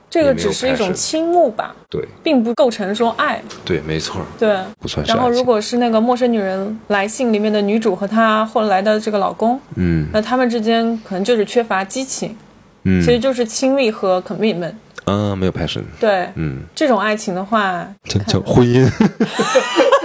[0.09, 1.75] 这个只是一种倾慕吧？
[1.89, 3.41] 对，并不构成说爱。
[3.65, 4.21] 对，没错。
[4.39, 5.05] 对，不算。
[5.05, 12.35] 然后，如果是那个陌生女人来信里面的女主和她后来的这个老公，嗯，那他们之间可能就是缺乏激情，
[12.83, 14.73] 嗯，其实就是亲密和 commitment。
[15.03, 15.83] 嗯，没有 passion。
[15.99, 18.89] 对，嗯，这种爱情的话，这叫婚姻。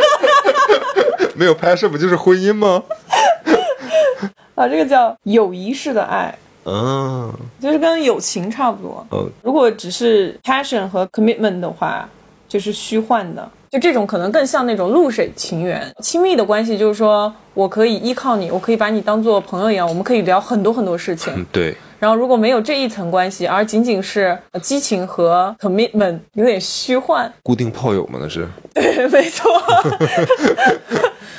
[1.34, 2.82] 没有拍摄不就是婚姻吗？
[4.54, 9.06] 啊，这个叫友谊式的爱，嗯，就是跟友情差不多。
[9.10, 12.08] 嗯，如果只是 passion 和 commitment 的话，
[12.48, 13.50] 就是虚幻的。
[13.70, 21.44] 就这种可能更像那种露水情缘，亲密的关系，就是说我可以依靠你，我可以把你当做朋友一样，我们可以聊很多很多事情。
[21.50, 21.74] 对。
[21.98, 27.32] 然后如果没有这一层关系，而仅仅是激情和 commitment，有点虚幻。
[27.42, 28.18] 固定炮友吗？
[28.20, 28.46] 那是。
[28.74, 29.50] 对，没错。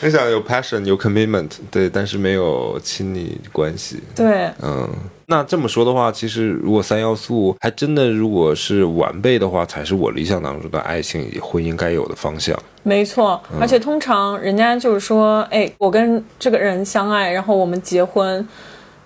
[0.01, 4.01] 你想有 passion，有 commitment，对，但是没有亲密关系。
[4.15, 4.89] 对，嗯，
[5.27, 12.57] 那这么说的话，其实如果三要素还真的如果是完备的话，才是我理想当中的爱情以及婚姻该有的方向。
[12.83, 18.45] 没错，而且通常人家就是说，哎，我跟这个人相爱，然后我们结婚。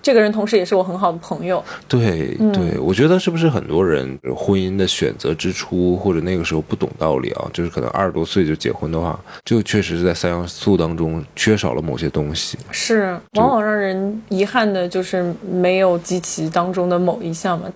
[0.07, 1.61] 这个人同时也是我很好的朋友。
[1.85, 12.57] 对对，我觉得是不是很多人婚姻的选择之初，或者那个时候不懂道理啊，就是可能二十多岁就结婚的话，就确实是在三要素当中缺少了某些东西。
[12.71, 17.69] 是，往往让人遗憾的就是没有集齐当中的某一项嘛。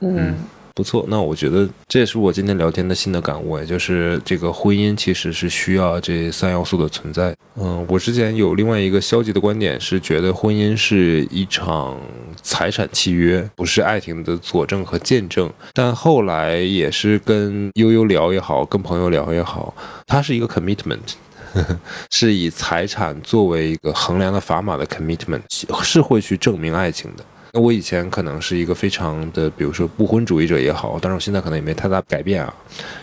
[0.00, 0.34] 嗯。
[0.78, 7.34] 不错，那我觉得这也是我今天聊天的新的感悟，也就是这个婚姻其实是需要这三要素的存在。
[7.56, 12.00] 嗯，我之前有另外一个消极的观点，是觉得婚姻是一场
[12.42, 15.50] 财产契约，不是爱情的佐证和见证。
[15.72, 19.74] 但后来也是跟悠悠聊也好，跟朋友聊也好，
[20.06, 21.14] 它是一个 commitment，
[22.12, 25.40] 是以财产作为一个衡量的砝码的 commitment，
[25.82, 27.24] 是会去证明爱情的。
[27.58, 32.54] 那我以前可能是一个非常的，比如说不婚主义者也好，但是我现在可能也没太大改变啊，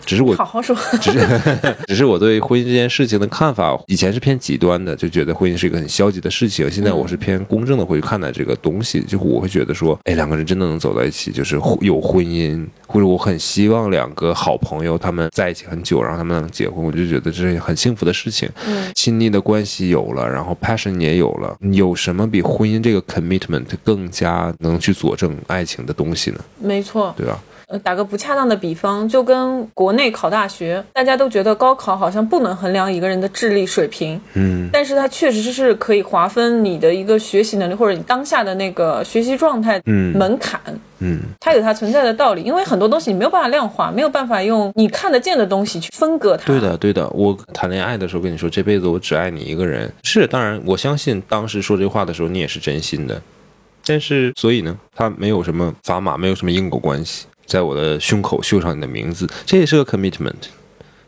[0.06, 1.18] 只是我好好说，只是
[1.86, 24.45] 只是我对婚姻这件事情的看法，以前是偏极端的，就觉得婚姻是一个很消极的事情，现在我是偏公正的会去看待这个东西，就我会觉得说，哎，两个人真的能走在一起，就是有婚姻，或者我很希望两个好朋友他们在一起很久，然后他们能结婚，我就觉得这是很幸福的事情，嗯，亲密的关系有了，然后 passion 也有了，有什么比婚姻这个 commitment 更加？
[24.58, 26.38] 能去佐证爱情的东西呢？
[26.58, 27.38] 没错，对吧？
[27.68, 40.60] 呃，打个不恰当的比方，就跟国内考大学，大家都觉得高考好像不能衡量一个人的智力水平，嗯，但是它确实是可以划分你的一个学习能力或者你当下的那个学习状态，嗯，门槛，
[41.00, 46.46] 嗯，它有它存在的道理，因为很多东西你没有办法量化，没有办法用你看得见的东西去分割它。
[46.46, 47.08] 对的，对的。
[47.10, 53.20] 我谈恋爱的时候跟你说，这辈子我只爱你一个人，是，当然我相信当时说这话的时候你也是真心的。
[53.86, 60.34] 但是，所以呢，它没有什么砝码，没有什么因果关系，在我的胸口绣上你的名字，这也是个 commitment。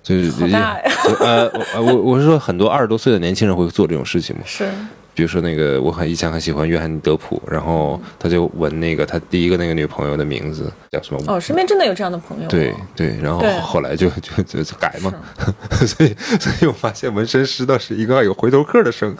[0.00, 0.32] 就是
[1.20, 1.50] 呃，
[1.82, 4.42] 我我是说，很多二十多岁的年轻人会做这种事情嘛？
[4.46, 4.66] 是。
[5.14, 11.20] 比如说那个，我很以前很喜欢约翰尼德普，然后他就纹那个他第一个那个女朋友的名字叫什么？
[11.26, 12.48] 哦，身边真的有这样的朋友。
[12.48, 15.12] 对 对，然后后来就就就就改嘛。
[15.84, 19.14] 所以所以我发现纹身师倒是一个有回头客的生。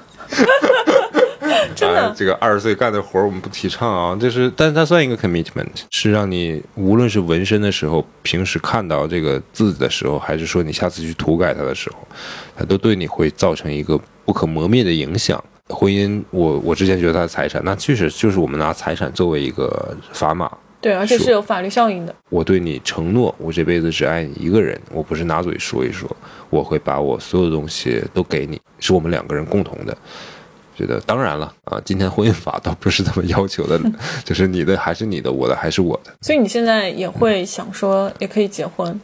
[1.75, 11.99] 真的，这个二十岁干的活儿我们不提倡啊，就是，但是它算一个 commitment，是让你无论是纹身的时候，平时看到这个字的时候，还是说你下次去涂改它的时候，
[12.57, 15.43] 它都对你会造成一个不可磨灭的影响。
[15.69, 20.51] 婚姻，我我之前觉得它的财产，那确实就是我们拿财产作为一个砝码，
[20.81, 22.15] 对，而且是有法律效应的。
[22.31, 26.09] 我对你承诺，我这辈子只爱你一个人，我不是拿嘴说一说，
[26.49, 29.95] 我会把我所有的东西都给你，是我们两个人共同的。
[30.79, 33.81] 觉得当然了啊，今天婚姻法倒不是这么要求的，
[34.25, 36.13] 就是你的还是你的，我的还是我的。
[36.21, 39.01] 所以你现在也会想说，也可以结婚？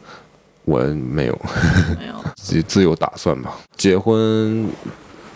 [0.63, 1.37] 我没有，
[1.99, 3.57] 没有 自自有打算吧。
[3.75, 4.65] 结婚，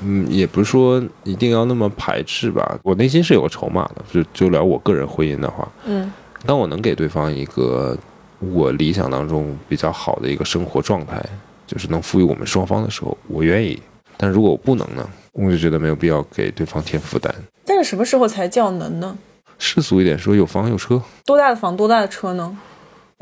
[0.01, 2.79] 嗯，也不是说一定要那么排斥吧。
[2.83, 6.09] 我内心是有个筹码的，就就聊我个人婚姻的话，嗯，
[6.45, 7.97] 当我能给对方一个
[8.39, 11.21] 我理想当中比较好的一个生活状态，
[11.67, 13.77] 就是能赋予我们双方的时候，我愿意。
[14.21, 15.07] 但如果我不能呢？
[15.45, 17.33] 我就觉得没有必要给对方添负担。
[17.65, 19.17] 但是什么时候才叫能呢？
[19.57, 21.01] 世俗一点说，有房有车。
[21.25, 22.57] 多大的房，多大的车呢？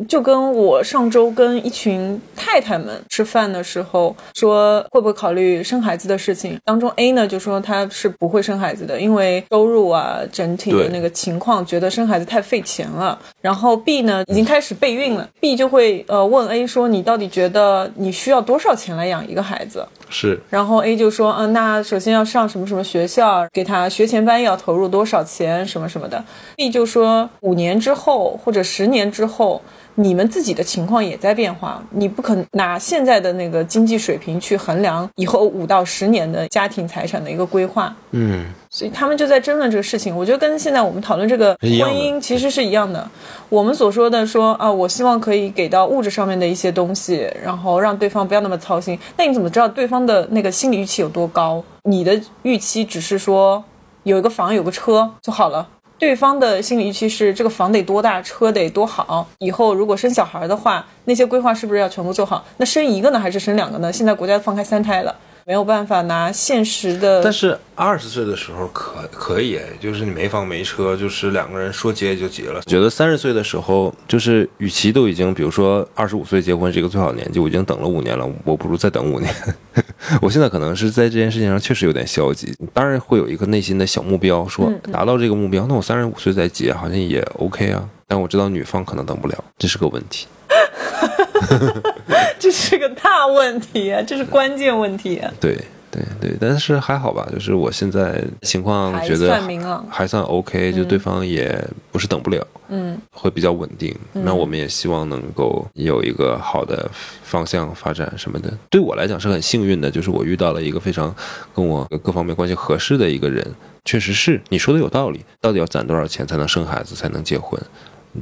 [0.08, 6.60] 就跟我上周跟一群太太们吃饭的时候说，会不会考虑生孩子的事情？
[6.64, 13.18] 当中 A 呢就说他是不会生孩子的，因为收入啊整体的那个情况，觉得生孩子太费钱了。
[13.42, 19.84] 然后 B 呢已经开始备孕了，B 就会呃问 A 说，你到底觉得你需要多少钱来养一个孩子？
[20.10, 20.40] 是。
[20.52, 26.24] 然后 A 就说，嗯，那首先要上什么什么学校，给他学前班要投入多少钱，什么什么的。
[26.56, 29.60] B 就说，五年之后或者十年之后。
[30.00, 37.92] 你们自己的情况也在变化，你不可拿现在的那个经济水平去衡量以后五到十年的家庭财产的一个规划。
[38.12, 40.16] 嗯，所以他们就在争论这个事情。
[40.16, 43.10] 我觉得跟现在我们讨论这个婚姻其实是一样的。
[43.50, 48.98] 我们所说的说啊，我希望可以给到物质上面的一些东西，然后让对方不要那么操心。
[49.18, 51.64] 那你怎么知道对方的那个心理预期有多高？
[51.84, 53.64] 你的预期只是说
[54.04, 55.68] 有一个房有个车就好了。
[56.00, 59.28] 对方的心理预期是这个房得多大，车得多好。
[59.40, 62.46] 以后如果生小孩的话，那些规划是不是要全部做好？
[62.58, 63.92] 那生一个呢，还是生两个呢？
[63.92, 65.16] 现在国家放开三胎了。
[65.48, 72.62] 没有办法拿现实的，但是二十岁的时候可可以，就是你没房没车，就是两个人说结就结了。
[72.64, 79.34] 觉得三十岁的时候，就是与其都已经，比如说二十五岁结婚是一个最好的年纪，我已经等了五年了，我不如再等五年。
[80.22, 87.88] 我现在可能是在这件事情上确实有点消极，当然会有一个内心的小目标，说达到这个目标，那我三十五岁再结好像也 OK 啊。
[88.06, 90.28] 但我知道女方可能等不了，这是个问题。
[92.40, 94.02] 这是个大问题啊！
[94.02, 95.22] 这是关键问题。
[95.40, 95.58] 对，
[95.92, 101.60] 对对，但是还好吧，就是我现在情况觉得还算明朗，还算 OK，就对方也
[101.92, 103.96] 不是等不了，嗯，会比较稳定。
[104.14, 106.90] 那我们也希望能够有一个好的
[107.24, 108.52] 方向发展什么的。
[108.70, 111.14] 对我来讲是很幸运的，就是我遇到了一个非常
[111.56, 113.46] 跟我各方面关系合适的一个人。
[113.86, 117.58] 确实是你说的有道理，到底要攒多少钱才能生孩子才能结婚？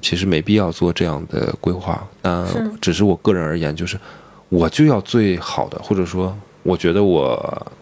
[0.01, 2.07] 其实没必要做这样的规划。
[2.21, 2.45] 但
[2.79, 3.97] 只是我个人而言，就是
[4.49, 6.35] 我就要最好的，或者说。
[6.67, 7.37] 我觉得我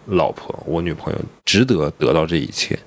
[0.08, 2.78] 老婆、我女朋友值得得到这一切，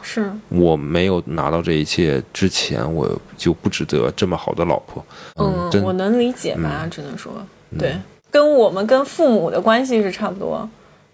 [0.00, 3.06] 是我没有拿到这一切之前，我
[3.36, 5.04] 就不值得这么好的老婆。
[5.36, 6.88] 嗯，我能理解吧？
[6.90, 7.30] 只能说，
[7.78, 7.94] 对，
[8.30, 10.66] 跟我们跟父母的关系是差不多。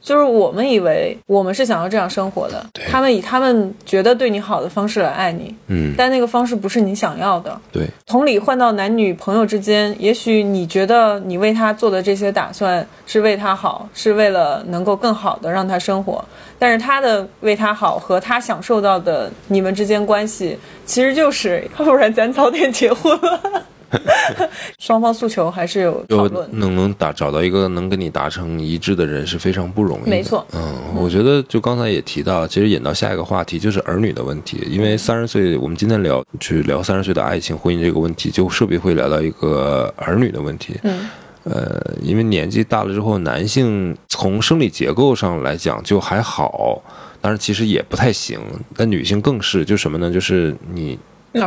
[0.03, 7.87] 就是我们以为我们是想要这样生活的，他们以他们觉得对你好的方式来爱你，嗯，但那个方式不是你想要的，对。
[8.07, 16.25] 同理，换到男女朋友之间，也许你觉得你为他做的这些打算是为他好，是为了能够更好的让他生活，
[16.59, 23.60] 但是他的为他好和他享受到的你们之间关系，其实就是要不然咱早点结婚了。
[24.79, 30.09] 双方诉求还是有讨论，能能达找到一个能跟你达成一致的人是非常不容易。
[30.09, 34.59] 没错，嗯，我觉得就刚才也提到，其实引到下一个话题就是儿女的问题。
[34.71, 40.75] 因为三十岁，我们今天聊去聊三十岁的爱情、婚姻这个问题，就势必会聊到一个儿女的问题。
[40.85, 41.09] 嗯，
[41.45, 46.81] 呃，因为年纪大了之后，男性从生理结构上来讲就还好，
[47.21, 48.39] 但是其实也不太行。
[48.77, 50.11] 但女性更是，就什么呢？
[50.13, 50.99] 就是你。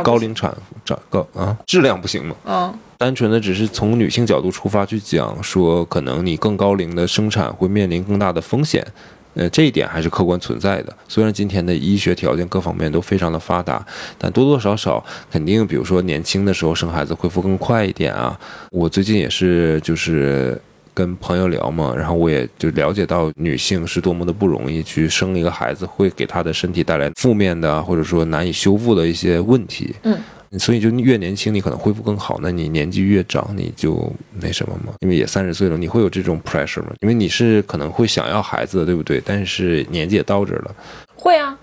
[0.02, 2.34] 高龄产妇，长高啊，质量不行嘛？
[2.44, 8.86] 嗯，单纯的只是从女性角度出发去讲，说可能你更高龄的生产会面临更大的风险，
[9.34, 10.96] 呃，这一点还是客观存在的。
[11.06, 13.84] 虽然今天的医学条件各方面都非常的发达，
[14.16, 18.38] 但多多少少肯定，比如说年轻的时候生孩子恢复更快一点啊。
[18.70, 20.60] 我最近也是就是。
[20.94, 29.94] 跟朋友聊嘛，然后我也就了解到女性是多么的不容易去生一个孩子，会给她的身体带来负面的或者说难以修复的一些问题。
[30.04, 30.16] 嗯，
[30.58, 36.92] 所以就越年轻你可能恢复更好，那你年纪越长你就那什么嘛，因为也三十岁了，你会有这种 pressure 吗？
[37.00, 39.20] 因为你是可能会想要孩子的，对不对？
[39.24, 40.74] 但是年纪也到这了。
[41.16, 41.58] 会啊。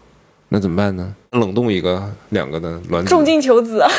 [0.49, 1.15] 那怎么办呢？
[1.31, 3.09] 冷冻一个、两个的卵子。
[3.09, 3.81] 重金求子。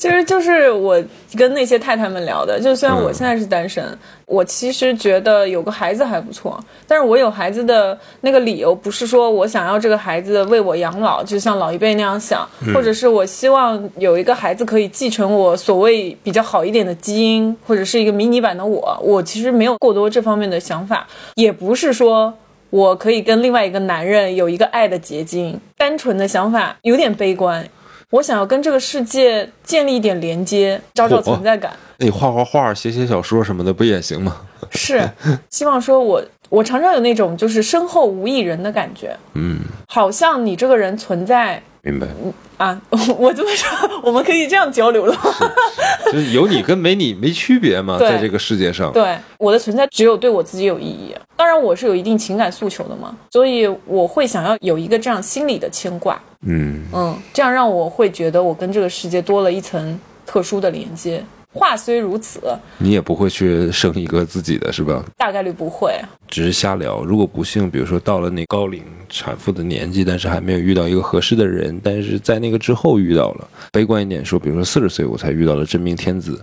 [0.00, 0.98] 其实就是我
[1.36, 3.84] 跟那些太太们聊的，就虽然我现在是单身，
[4.24, 6.58] 我其实觉得有个孩子还不错。
[6.88, 18.98] 但是我有孩子的那个理由不是说我想要这个孩子为我养老，就像老一辈那样想，或者是我希望有一个孩子可以继承我所谓比较好一点的基因，或者是一个迷你版的我。
[19.02, 22.32] 我其实没有过多这方面的想法，也不是说
[22.70, 25.60] 我可以跟另外一个男人有一个爱的结晶。
[25.76, 27.68] 单纯的想法有点悲观。
[28.10, 31.72] 我想要跟这个世界建立一点连接，找找存在感。
[31.98, 34.36] 那你画画画、写写小说什么的不也行吗？
[34.70, 35.08] 是，
[35.48, 39.16] 希望说我我常常有那种就是身后无一人的感觉。
[39.34, 41.62] 嗯，好像你这个人存在。
[41.82, 42.06] 明白。
[42.58, 42.78] 啊，
[43.16, 43.68] 我这么说，
[44.02, 45.16] 我们可以这样交流了。
[46.12, 48.92] 就是有你跟没你没区别嘛，在这个世界上。
[48.92, 51.14] 对，我的存在只有对我自己有意义。
[51.36, 56.20] 当然，我是有一定情感诉求的嘛，所以我会想要有一个这样心理的牵挂。
[56.42, 61.24] 嗯嗯，这样让我会觉得我跟这个世界多了一层特殊的连接。
[61.52, 62.40] 话虽如此，
[62.78, 65.04] 你也不会去生一个自己的是吧？
[65.16, 65.92] 大概率不会，
[66.28, 67.02] 只是瞎聊。
[67.02, 76.40] 如果不幸，比如说到了那高龄产妇的年纪，但是还没有遇到一个合适的人，但是在那个之后遇到了，悲观一点说，比如说四十岁我才遇到了真命天子，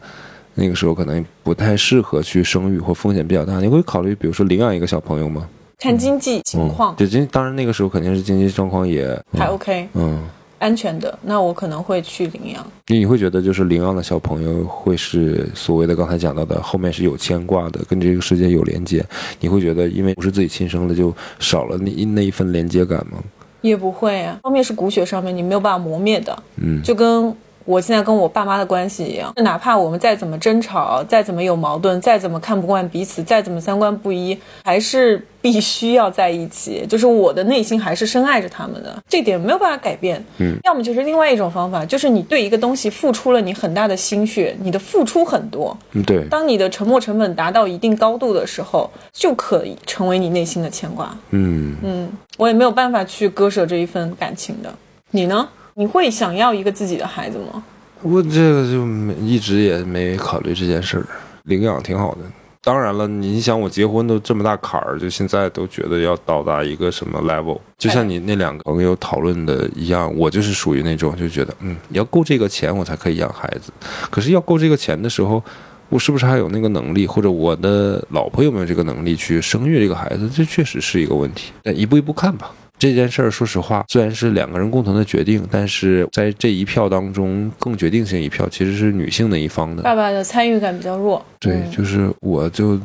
[0.56, 3.62] 那个时候可能不太适合去生育或风险比较大。
[3.62, 5.48] 你会考虑，比如说领养一个小朋友吗？
[5.78, 6.96] 看经济情况。
[6.96, 9.88] 对，经当然那个时候肯定是经济状况也还 OK。
[9.94, 10.28] 嗯。
[10.60, 12.66] 安全的，那我可能会去领养。
[12.88, 19.06] 你会觉得就是领养的小朋友会是所谓的刚才讲到的后面是有牵挂的，跟这个世界有连接。
[19.40, 23.20] 你会觉得因为不是自己亲生的，就少了那那一份连接感吗？
[23.62, 26.36] 也不会啊，方面是骨血上面你没有办法磨灭的。
[26.56, 27.32] 嗯，就跟。
[27.68, 36.86] 我现在跟我爸妈的关系一样，哪怕我们再怎么争吵，再怎么有矛盾，再怎么看不惯彼此，再怎么三观不一，还是 必须要在一起。
[36.88, 40.24] 就是我的内心还是深爱着他们的，这点没有办法改变。
[40.38, 45.78] 嗯，要么就是另外一种方法，就是你对一个东西付出了你很大的心血，你的付出很多。
[45.92, 46.24] 嗯，对。
[46.30, 51.14] 当你的沉没成本达到一定高度的时候，就可以成为你内心的牵挂。
[51.32, 54.74] 嗯嗯，我也没有办法去割舍这一份感情的。
[55.12, 55.50] 你呢？
[55.80, 57.64] 你会想要一个自己的孩子吗？
[58.02, 61.06] 我这个就没一直也没考虑这件事儿，
[61.44, 62.22] 领养挺好的。
[62.64, 73.72] 当然了，你想我结婚都这么大坎儿，就现在都觉得要到达一个什么 level，就像你那两个朋友讨论的一样，我就是属于那种就觉得，嗯，要够这个钱我才可以养孩子。
[74.10, 75.42] 可是要够这个钱的时候，
[75.90, 80.28] 我是不是还有那个能力，或者我的老婆有没有这个能力去生育这个孩子？
[80.28, 81.52] 这确实是一个问题。
[81.62, 82.52] 但一步一步看吧。
[82.80, 89.82] 这件事儿，说实话，虽然是两个人共同的决定，但是在这一票当中，更决定性一票其实是女性的一方的。
[89.82, 91.26] 爸爸的参与感比较弱。
[91.40, 92.80] 对，就是我就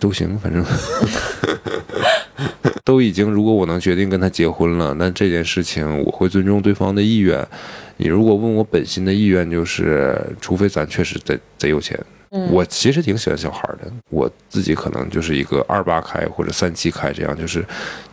[0.00, 0.64] 都行，反正
[2.82, 3.30] 都已经。
[3.30, 7.46] 如果我能决定跟他结婚了，那这件事情我会尊重对方的意愿。
[7.98, 11.98] 你如果问我本心的意愿，就是除非咱确实贼贼有钱。
[12.50, 17.64] 我其实挺喜欢小孩的，我自己可能就是一个二八开或者三七开这样，就是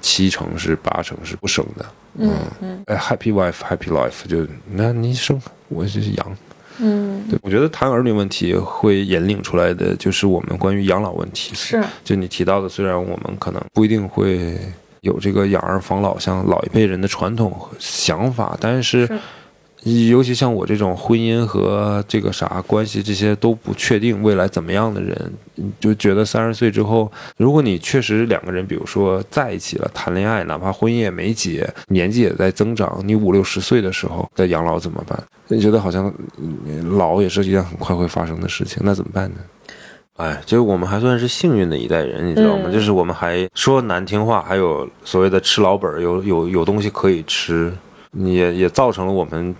[0.01, 1.86] 七成是八成是不生的。
[2.20, 6.38] 嗯嗯，哎，Happy wife, Happy life，就那你生，我就是养。
[6.78, 11.53] 嗯，对，我觉得谈儿女问题会引领出来的就是我们关于养老问题。
[11.55, 14.57] 是，就你提到的，虽然我们可能不一定会
[15.01, 19.09] 有这个养儿防老，像老一辈人的传统想法，但是。
[19.84, 25.34] 尤其像我这种婚姻和这个啥关系这些都不确定未来怎么样的人，
[25.78, 35.22] 就觉得三十岁之后，如果你确实两个人，比如说在一起了，谈恋爱，哪怕婚姻也没结，年纪也在增长，你五六十岁的时候在养老怎么办？
[35.50, 36.14] 你觉得好像
[36.92, 39.36] 老也是一件很快会发生的事情，那怎么办呢？
[40.16, 42.72] 哎，就是我们还算是幸运的一代人，你知道吗？
[42.72, 47.74] 就是我们还说难听话，还有所谓的吃老本，有有有东西可以吃，
[48.14, 49.54] 也也造成了我们。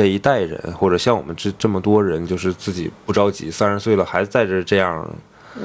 [0.00, 5.06] 这一代人，或者像我们这这么多人，就是自己不着急，三十岁了还在这这样。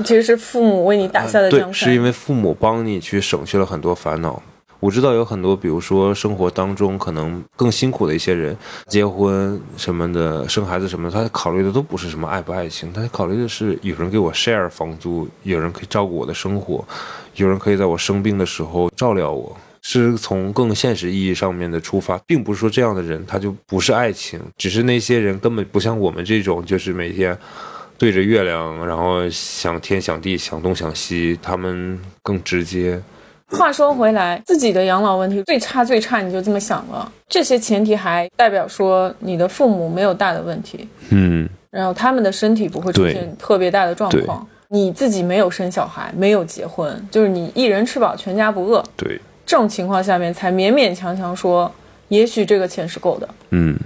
[0.03, 1.69] 其实是父母为你打下的江山。
[1.71, 4.43] 对，是因为父母帮你去省去了很多烦恼。
[4.81, 8.53] 我知道有很多，比如说生活当中可能更辛苦的一些人，
[8.87, 16.83] 结婚什么的，生孩子什么的，他考虑的都不是什么爱不爱情，他考虑的是有人给我 share 房租，有人可以照顾我的生活，
[17.35, 19.55] 有人可以在我生病的时候照料我。
[19.87, 27.37] 是从更现实意义上面的出发，并不是说这样的人他就不是爱情，只是那些人根本不像我们这种，就是每天
[27.95, 32.99] 对着月亮，然后想天想地想东想西，他们更直接。
[33.49, 37.11] 话说回来，自己的养老问题最差最差，你就这么想了？
[37.29, 49.21] 这些前提还代表说你的父母没有大的问题，嗯，然后他们的身体不会出现特别大的状况，你自己没有生小孩，没有结婚，就是你一人吃饱全家不饿，对。
[49.45, 51.71] 这种情况下面才勉勉强强说，
[52.07, 53.29] 也许这个钱是够的。
[53.51, 53.77] 嗯，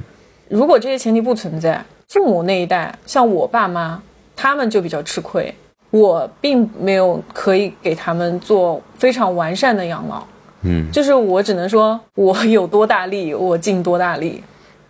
[0.48, 4.02] 如果这些前提不存在，父母那一代，像我爸妈，
[4.36, 5.54] 他们就比较吃亏。
[5.92, 10.24] 我并没有可以给他们做非常完善的养老。
[10.62, 14.44] 嗯，就是我只能说我有多大力，我尽多大力。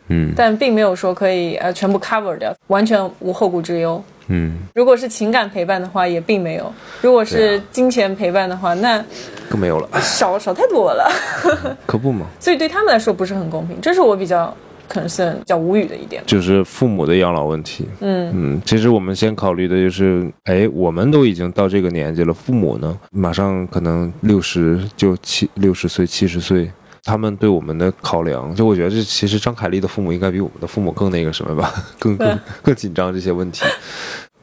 [0.10, 4.04] 嗯，但并没有说可以呃全部 cover 掉，完全无后顾之忧。
[4.30, 6.66] 嗯，如果是情感陪伴的话，也并没有；
[7.02, 9.04] 如果是金钱陪伴的话，那
[9.50, 11.12] 更没有了，少少太多了。
[11.86, 12.28] 可不嘛？
[12.40, 14.56] 所以对他们来说不是很公平，这是我比较
[14.90, 16.22] concern、比较无语的一点。
[16.26, 17.88] 就是父母的养老问题。
[18.02, 26.72] 嗯嗯，其实我们先考虑的就是，哎，我们都已经到这个年纪了，父母呢，马上可能六十就七六十岁、七十岁。
[27.10, 33.66] 他们对我们的考量，就我觉得这其实张凯丽的父母应该比我们的父母更那个什么吧， 更更更紧张这些问题。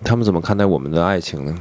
[0.03, 1.57] 他们怎么看待我们的爱情呢？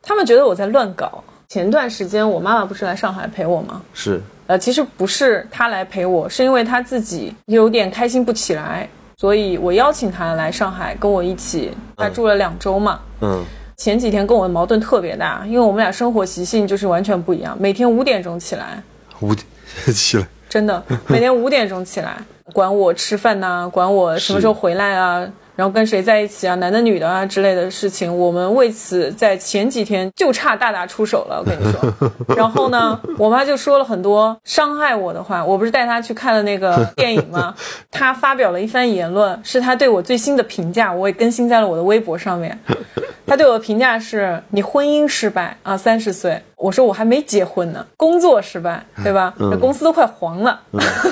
[0.00, 1.22] 他们觉得我在乱搞。
[1.46, 3.82] 前段时间我妈妈不是来上海陪我吗？
[3.92, 4.22] 是。
[4.46, 8.88] 呃，其实不是她来陪我，是因为她自己有点开心不起来，
[9.18, 11.70] 所以我邀请她来上海跟我一起。
[11.98, 12.98] 她住了两周嘛。
[13.20, 13.44] 嗯。
[13.76, 18.82] 前几天跟我的矛盾特别大，因为我们俩生活习性就是完全不一样，每天五点钟起来。
[19.20, 19.46] 五点
[19.94, 20.26] 起来。
[20.48, 22.16] 真的，每天五点钟起来，
[22.52, 25.26] 管我吃饭呐，管我什么时候回来啊。
[25.56, 31.38] 然后跟谁在一起啊，男的女的啊之类的事情，我们为此在前几天就差大打出手了。
[31.38, 35.42] 我跟你说， 然后呢，我妈就说了很多伤害我的话。
[35.42, 37.54] 我不是带她去看了那个电影吗？
[37.90, 42.56] 她发表了一番言论，是她对我最新的评价，我也更新在了我的微博上面。
[43.26, 46.40] 她对我的评价是：你婚姻失败啊，三十岁。
[46.56, 49.34] 我说我还没结婚呢，工作失败，对吧？
[49.38, 50.60] 这公司都快黄了，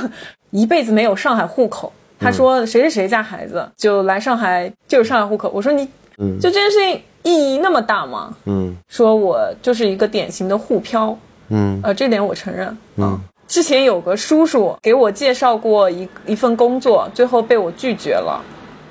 [0.51, 1.93] 一辈子没有上海户口。
[2.19, 5.51] 他说谁谁谁家孩子就来上海就是上海户口。
[5.55, 5.85] 我说你，
[6.41, 8.35] 就这件事情意义那么大吗？
[8.45, 11.17] 嗯，说我就是一个典型的沪漂。
[11.49, 12.77] 嗯，呃，这点我承认。
[12.97, 18.43] 嗯，之前有个叔叔给我介绍过一一份工作，最后被我拒绝了，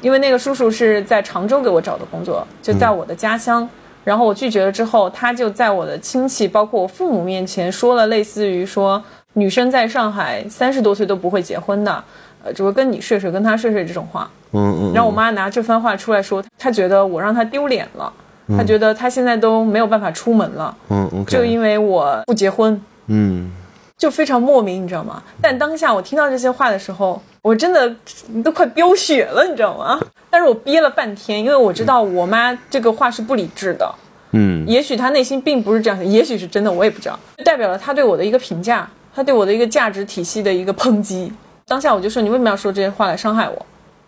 [0.02, 3.68] 因为那个叔叔是在常州给我找的工作，就在我的家乡。
[4.04, 9.02] 然后我拒绝了之后，他就在我的亲戚，包括我父母面前说了类似于说
[9.34, 12.04] 女生在上海三十多岁都不会结婚的。
[12.44, 14.30] 呃，只会跟你睡睡，跟他睡睡这种话。
[14.52, 14.94] 嗯嗯。
[14.94, 18.12] 然后我妈拿这番话出来说，她觉得我让她丢脸了，
[18.50, 20.76] 她觉得她现在都没有办法出门了。
[20.90, 21.26] 嗯嗯。
[21.26, 22.80] 就因为我不结婚。
[23.08, 23.52] 嗯。
[23.96, 25.24] 就非常莫名，你知道吗？
[25.40, 27.96] 但当下我听到这些话的时候，我真的
[28.44, 29.98] 都快飙血了，你知道吗？
[30.30, 33.90] 但是我憋了半天，因为我知道我妈这个话是不理智的。
[34.32, 37.18] 嗯，也许她内心并不是这样想，也许是真的，我也不知道。
[37.46, 41.32] 代表了她对我的一个评价，她对我的一个价值体系的一个抨击。
[41.68, 43.66] 当下我就说：“你为什么要说这些话来伤害我？”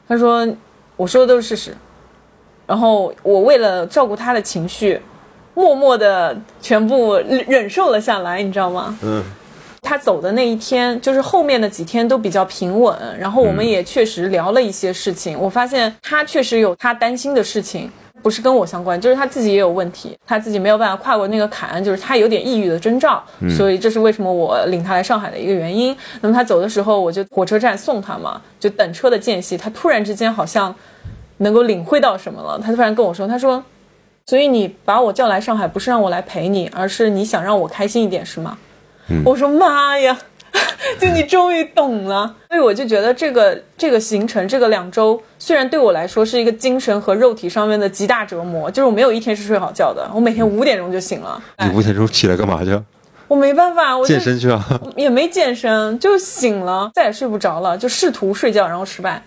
[0.07, 0.47] 他说
[0.95, 1.75] ：“我说的都是事实。”
[2.67, 5.01] 然后我为了照顾他的情绪，
[5.53, 7.15] 默默的全部
[7.47, 8.97] 忍受了下来，你知道吗？
[9.01, 9.23] 嗯。
[9.87, 15.39] 他走的那一天，就是后面的几天都比较平稳，然后我们也确实聊了一些事情。
[15.39, 17.91] 我发现他确实有他担心的事情，
[18.25, 23.23] 不是跟我相关，就是他自己也有问题，他自己没有办法跨过那个坎，就是他有点抑郁的征兆。
[23.55, 25.95] 所以这是为什么我领他来上海的一个原因。
[26.21, 30.73] 那么他走的时候，我就火车站送他嘛，就等车的间隙，他突然之间好像
[31.37, 33.63] 能够领会到什么了，他突然跟我说：“他说，
[34.25, 38.57] 所以你把我叫来上海，不是让我来陪你，而是你想让我开心一点，是吗？”
[39.23, 40.17] 我说妈呀，
[40.99, 51.41] 就你终于懂了，所以我就觉得这个这个行程这个两周，虽然对我来说是一个精神和肉体上面的极大折磨，就是我没有一天是睡好觉的，我每天五点钟就醒了。
[51.59, 52.79] 你五点钟起来干嘛去？
[53.27, 54.63] 我没办法，我健身去啊。
[54.95, 59.21] 也没健身，就醒了，再也睡不着了，就试图睡觉，然后失败。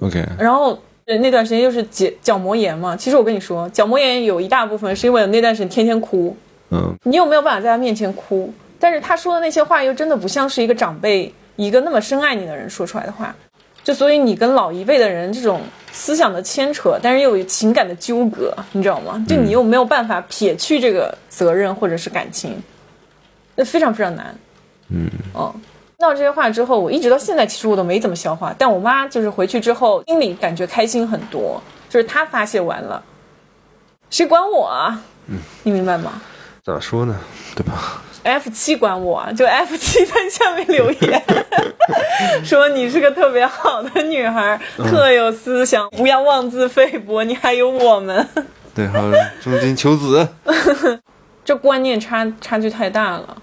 [0.00, 0.24] OK。
[0.38, 6.36] 然后那段时间又是结角膜炎嘛，其实我跟你说，角膜炎有一大部分是因为那段时间天天哭。
[6.70, 6.94] 嗯。
[7.02, 8.52] 你有没有办法在他面前哭？
[8.78, 13.34] 但是他说的那些话又真的不像是一个长辈、一个那么深爱你的人说出来的话，
[13.82, 15.60] 就所以你跟老一辈的人这种
[15.92, 19.24] 思想的牵扯，但是又有情感的纠葛，你知道吗？
[19.28, 22.62] 就你又没有办法撇去这个责任或者是感情，
[23.54, 24.34] 那非常非常难。
[24.88, 25.54] 嗯，哦，
[25.98, 28.54] 闹这些话之后，我一直到现在其实我都没怎么消化。
[28.58, 33.02] 但我妈就是回去之后心里感觉开心很多，就是她发泄完了，
[34.10, 35.02] 谁管我啊？
[35.28, 36.20] 嗯，你明白吗？
[36.62, 37.18] 咋说呢？
[37.54, 41.22] 对吧？F 七管我，就 F 七在下面留言，
[42.44, 48.26] 说你是个特别好的女孩，特有思想，不要妄自菲薄，你还有我们。
[48.74, 50.28] 对，还有，重金求子，
[51.44, 53.36] 这观念差差距太大了。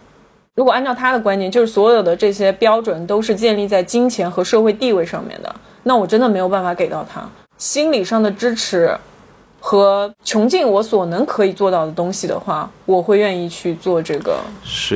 [0.55, 7.27] 如果按照他的观念，就是所有的这些标准都是建立在金钱和社会地位上面的，那我真的没有办法给到他
[7.57, 8.95] 心理上的支持。
[9.65, 14.41] 和穷尽我所能可以做到的东西的话，我会愿意去做这个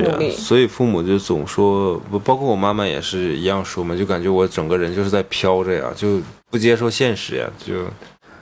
[0.03, 0.29] 努力。
[0.31, 6.19] 所以父母就总说，不包括我妈妈也是一样说嘛，就感觉我整个人就是在飘着呀，就
[6.51, 7.49] 不接受现实呀。
[7.57, 7.85] 就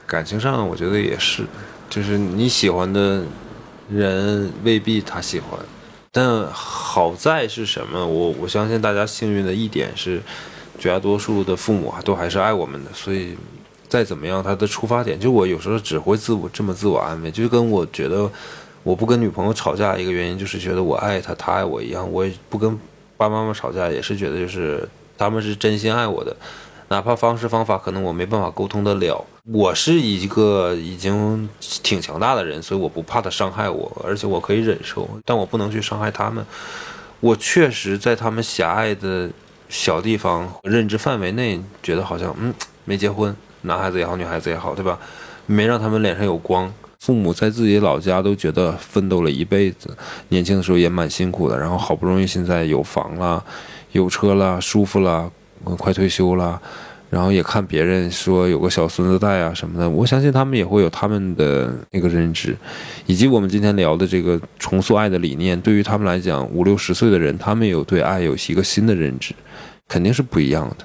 [0.04, 1.44] 感情上，我觉得也是，
[1.88, 3.22] 就是你喜欢的
[3.88, 5.56] 人未必他喜欢，
[6.10, 8.04] 但好在是什么？
[8.04, 10.20] 我我相信大家幸运的一点是，
[10.76, 13.36] 绝大多数的父母都还是爱我们的，所以。
[13.88, 18.30] 再怎么样，他的出发点就我有时候只会自我这么自我安慰，就跟我觉得
[18.82, 22.10] 我不跟女朋友吵架一个原因就是觉得我爱她，她爱我一样。
[22.10, 22.76] 我也不跟
[23.16, 26.36] 爸爸妈妈吵架，也是觉得就是他们是真心爱我的，
[26.88, 29.24] 哪怕方式方法可能我没办法沟通得了。
[29.52, 36.44] 我是一个已经挺强大的人，所以我不怕他伤害我，而且我可以忍受，但我不能去伤害他们。
[37.20, 39.30] 我确实在他们狭隘的
[39.68, 42.52] 小地方认知范围内，觉得好像嗯
[42.84, 43.34] 没结婚。
[43.66, 44.98] 男孩子也好，女孩子也好，对吧？
[45.46, 46.72] 没让他们脸上有光。
[46.98, 49.88] 父母在自己老家都觉得奋斗了一辈子，
[50.30, 53.44] 年轻的时候也蛮辛苦的，然后好不容易现在有房了，
[53.92, 55.30] 有车了，舒服了，
[55.78, 56.60] 快退休了，
[57.10, 59.88] 然后也看别人说有个小孙子带啊什么的。
[59.88, 62.56] 我相信他们也会有他们的那个认知，
[63.06, 69.32] 以及我们今天聊的这个重塑爱的理念，对于他们来讲，五六十岁的人，他们有对爱有一个新的认知，
[69.86, 70.84] 肯定是不一样的。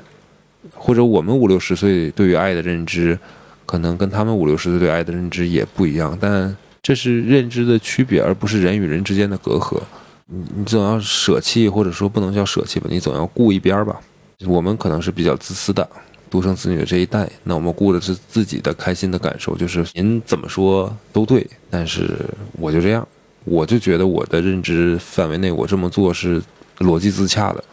[0.74, 3.18] 或者我们五六十岁对于爱的认知，
[3.66, 9.80] 可能跟他们五六十岁对爱的认知也不一样，但这是认知的区别，而不是人与人之间的隔阂。
[10.26, 13.99] 你你总要舍弃，或者说不能叫舍弃吧，你总要顾一边吧。
[14.45, 15.88] 我们可能是比较自私的，
[16.30, 22.16] 独生子女的这一代，那我们顾的是自己的开心的感受，就是您怎么说都对，但是
[22.53, 23.07] 我就这样，
[23.43, 26.41] 我就觉得我的认知范围内，我这么做是
[26.80, 27.64] 逻辑自洽的。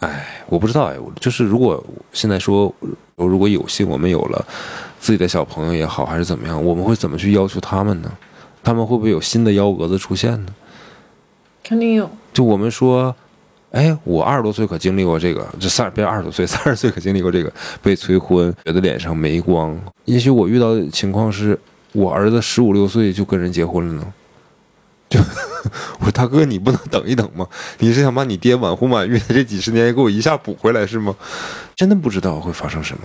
[0.00, 1.82] 哎，我不知道哎，就是如果
[2.12, 2.70] 现在说，
[3.16, 4.44] 如果有幸我们有了
[5.00, 8.12] 自己的小朋友也好，还是怎么样，我们会怎么去要求他们呢？
[8.62, 10.54] 他们会不会有新的幺蛾子出现呢？
[11.64, 12.10] 肯定有。
[12.34, 13.16] 就我们说，
[13.70, 17.50] 哎，我二十多岁可经历过这个，这三别二十多岁， 三十岁可经历过这个
[17.80, 19.74] 被催婚，觉得脸上没光。
[20.04, 21.58] 也许我遇到的情况是
[21.92, 24.12] 我儿子十五六岁就跟人结婚了呢。
[25.12, 25.20] 就
[25.98, 27.46] 我说大哥，你不能等一等吗？
[27.80, 31.14] 你是想把你爹晚婚晚育的这几十年给我一下补回来是吗？
[31.76, 33.02] 真的不知道会发生什么。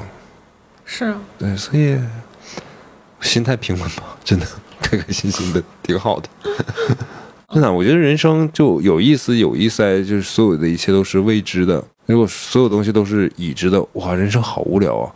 [0.86, 2.00] 是啊，对，所以
[3.20, 4.48] 心态平稳吧，真的
[4.80, 6.30] 开开心心的挺好的。
[7.52, 11.84] 真的，我觉得人生就有意思，有意思，就是所有的一切都是未知的。
[12.06, 15.12] 如果所有东西都是已知的，哇，人生好无聊啊！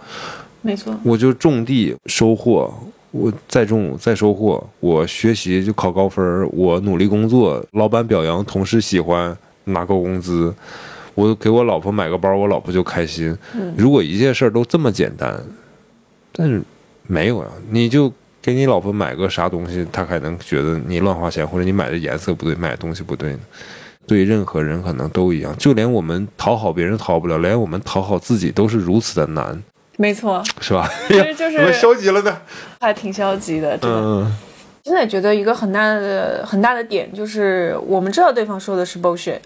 [0.62, 2.74] 没错，我就种地收获，
[3.12, 10.54] 我再种再收获，我学习就考高分，我努力工作，老板表扬，同事喜欢，拿高工资，
[11.14, 13.38] 我给我老婆买个包，我老婆就开心。
[13.76, 15.44] 如果一件事儿都这么简单，
[16.32, 16.62] 但是
[17.06, 23.40] 没有啊，你就给你老婆买个啥东西，她还能觉得你乱花钱，或者你买的颜色不对，买的东西不对呢？
[24.08, 29.62] 对任何人可能都一样，就连我们讨好别人讨不了，连我们讨好自己都是如此的难。
[30.02, 30.90] 没错，是吧？
[31.08, 32.42] 其实就是怎么消极了呢？
[32.80, 34.26] 还挺消极的，真的。
[34.84, 39.38] 现在觉得一个很大的很大的点就是，我们知道对方说的是 bullshit，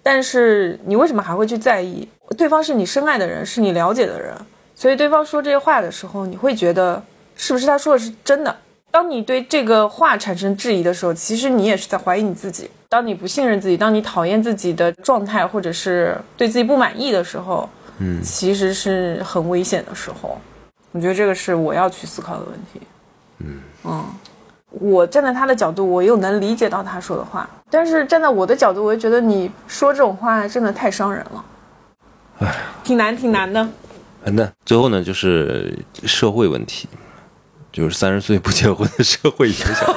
[0.00, 2.08] 但是你为什么还会去在意？
[2.38, 4.32] 对方是你深爱的人，是你了解的人，
[4.76, 7.02] 所以对方说这些话的时候，你会觉得
[7.34, 8.56] 是不是他说的是真的？
[8.92, 12.70] 当你对这个话产生质疑的时候，其实你也是在怀疑你自己。
[12.88, 17.68] 当你不信任自己，当你讨厌自己的状态，或者是对自己不满意的时候，
[17.98, 20.38] 嗯，其实是很危险的时候。
[20.92, 22.80] 我觉得这个是我要去思考的问题。
[23.38, 24.04] 嗯嗯，
[24.70, 31.44] 我站在他的角度，我又能理解到他说的话，但是站在我的角度，我就觉得你说这种话真的太伤人了。
[32.40, 33.66] 哎，挺难，挺难的。
[34.24, 34.52] 难的。
[34.64, 36.88] 最后呢，就是社会问题，
[37.72, 39.94] 就是三十岁不结婚的社会影响。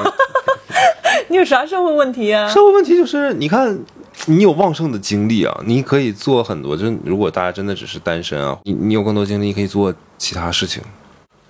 [1.28, 2.48] 你有啥社会问题啊？
[2.48, 3.78] 社会问题就是，你看，
[4.26, 6.76] 你有旺盛的精力啊，你可以做很多。
[6.76, 10.82] 就如果大家真的只是单身啊，你你有更多精力可以做其他事情，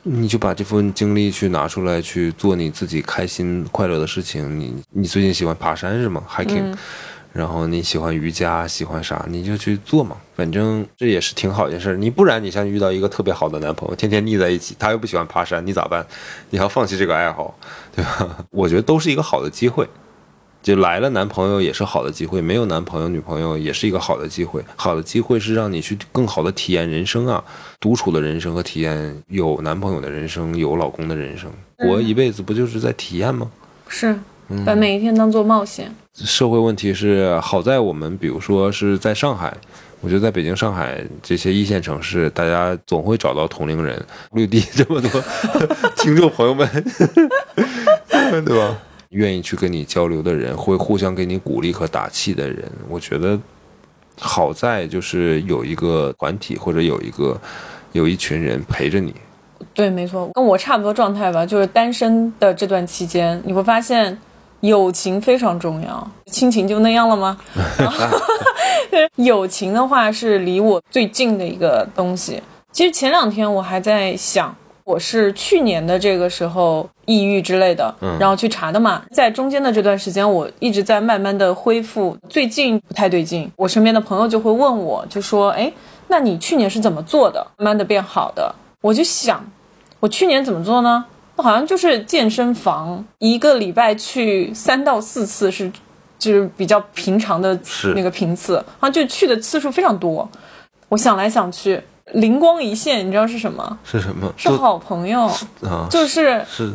[0.03, 4.59] 你就把这份精力去拿出来去做你自己开心快乐的事情。
[4.59, 6.75] 你你最近喜欢爬山是吗？hiking。
[7.31, 11.97] 然后你喜欢瑜伽，喜欢啥你就去做嘛，反正这也是挺好一件事。
[11.97, 16.05] 你不然你像遇到一个特别好的男朋友，天天腻在一起，他又不喜欢爬山，你咋办？
[16.51, 17.53] 你要放弃这个爱好，
[17.93, 18.37] 对吧？
[18.51, 19.85] 我觉得都是一个好的机会，
[20.65, 24.59] 就来了男朋友也是好的机会，没有男朋友女朋友也是一个好的机会。
[24.75, 27.43] 好的机会是让你去更好的体验人生啊，
[27.79, 33.47] 独处的人生和体验有男朋友的人生，有老公的人生，活一辈子不就是在体验吗？
[33.87, 34.17] 是。
[34.65, 35.93] 把每一天当做冒险。
[36.15, 39.55] 社会问题是好在我们，比如说是在上海，
[40.01, 44.03] 我觉得在北京、上海这些一线城市，大家总会找到同龄人。
[44.31, 45.23] 绿地这么多
[45.97, 46.67] 听众朋友们，
[48.45, 48.75] 对吧？
[49.15, 53.39] 愿意去跟你交流的人，会互相给你鼓励和打气的人，我觉得
[54.19, 57.39] 好在就是有一个团体或者有一个
[57.93, 59.13] 有一群人陪着你。
[59.73, 61.45] 对，没错，跟我差不多状态吧。
[61.45, 64.17] 就是单身的这段期间，你会发现。
[64.61, 67.37] 友情非常重要，亲情就那样了吗？
[69.17, 72.41] 友情的话是离我最近的一个东西。
[72.71, 74.55] 其实前两天我还在想，
[74.85, 79.01] 我是去年的这个时候抑郁之类的，然后去查的嘛。
[79.11, 82.15] 在中间的这段时间，我一直在慢慢的恢复。
[82.29, 85.71] 最近不太对劲，我身边的朋友就会问我，就说：“哎，
[86.07, 89.43] 那你去年是怎么做的，慢慢的变好的？”我就想，
[89.99, 91.03] 我去年怎么做呢？
[91.37, 95.71] 好像就是健身房，一个礼拜去三到四次是，
[96.19, 97.59] 就是比较平常的
[97.95, 100.29] 那个频次，好像就去的次数非常多。
[100.89, 101.81] 我想来想去，
[102.13, 103.77] 灵光一现，你知道是什么？
[103.83, 104.31] 是什么？
[104.37, 105.21] 是好朋友
[105.63, 106.71] 啊，就是是，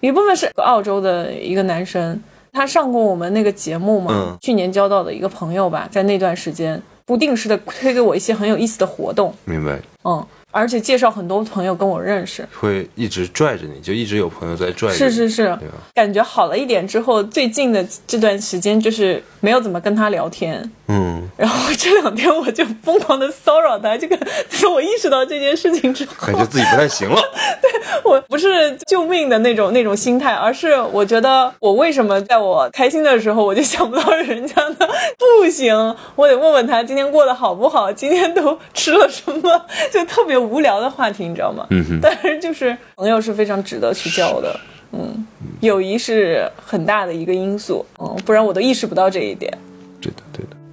[0.00, 2.22] 一部分是澳洲的一个男生，
[2.52, 9.34] 他上过我们那个节目嘛，去年交到的一个朋友吧，在那段时间不定时的推给我一些很有意思的活动。
[9.44, 9.80] 明白。
[10.04, 10.24] 嗯。
[10.54, 14.92] 而且介绍很多朋友跟我认识，会一直拽着你，就一直有朋友在拽。
[14.92, 15.58] 是是是，
[15.94, 20.70] 感觉好了一点之后，最近的这段时间就是没有怎么跟他聊天。
[20.92, 24.18] 嗯，然后这两天我就疯狂的骚扰他，这个
[24.48, 27.16] 自我意识到这件事情之后，感觉自己不太行了。
[27.62, 27.70] 对
[28.04, 34.76] 我不是救命的那种那种心态，而是我觉得我为什么在我开心的时候我就想不到人家呢？
[35.18, 40.42] 不行，我得问问他今天过得好不好，今天都吃了什么，就特别。
[40.42, 41.64] 无聊的话题，你知道吗？
[41.70, 42.00] 嗯哼。
[42.02, 44.58] 但是就是朋友是非常值得去交的，
[44.90, 45.24] 嗯，
[45.60, 49.56] 友谊是很大的一个因素，嗯，不然我都意识不到这一点。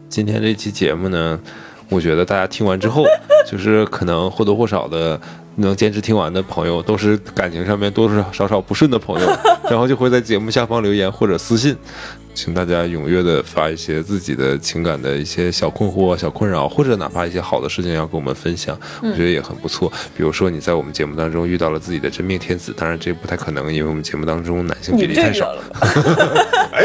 [0.09, 1.39] 今天这期节目呢，
[1.87, 3.05] 我觉得大家听完之后，
[3.49, 5.19] 就是可能或多或少的
[5.57, 9.27] 能坚持听完的朋友，都是感情上面多多少少不顺的朋友，
[9.69, 11.77] 然后就会在节目下方留言或者私信。
[12.35, 19.91] 请大家踊跃的发一些自己的情感的一些小困惑、小困扰，或者哪怕一些好的事情要跟我们分享，我觉得也很不错。
[20.15, 25.51] 比如说你在我们节目当中遇到了自己的真命天子，当然这不太可能，因为我们节目当中男性比例太少。
[25.53, 25.63] 了。
[26.71, 26.83] 哎，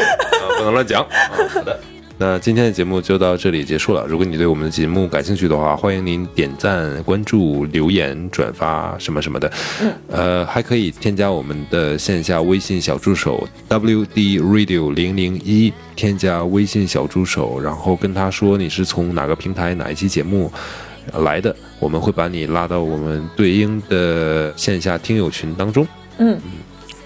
[0.59, 1.07] 不能乱讲。
[1.53, 1.79] 好的。
[2.17, 4.07] 那今天的节目就到这里结束了。
[4.07, 9.53] 如果你对我们的节目感兴趣的话，欢迎您点赞、关注、留言、转发什么什么的。
[9.83, 20.53] 嗯，呃，还可以添加我们的线下微信小助手 WD Radio 零零一，添加微信小助手，然后跟他说你是从哪个平台、哪一期节目
[21.15, 25.85] 来的，我们会把你拉到我们对应的线下听友群当中。
[26.19, 26.39] 嗯。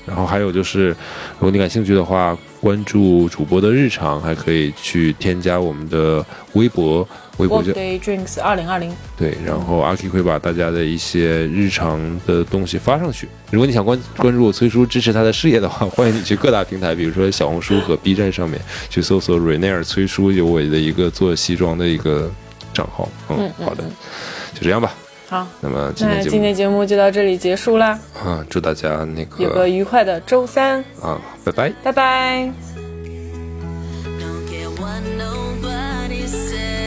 [0.06, 7.06] 然后还有就是，如果你感兴趣的话，关注主播的日常，还可以去添加我们的微博，
[7.36, 8.92] 微博叫 Day Drinks 二零二零。
[9.16, 13.28] 对，然后阿 K 会把大家的一些日常的东西发上去。
[13.50, 22.30] 如果你想关关注我崔叔，支持他的事业的话，欢迎你去各大平台，比如说小红书和 B 站上面去搜索 Rainier 崔叔，有我的一个做西装的一个
[22.74, 23.08] 账号。
[23.28, 23.84] 嗯，好的，
[24.52, 24.92] 就这样吧。
[25.28, 27.98] 好，那么今天今天节目就到这里结束啦。
[28.24, 32.50] 啊，祝大家那个有个愉快的周三啊，拜拜，拜拜。
[34.18, 36.77] Don't what nobody say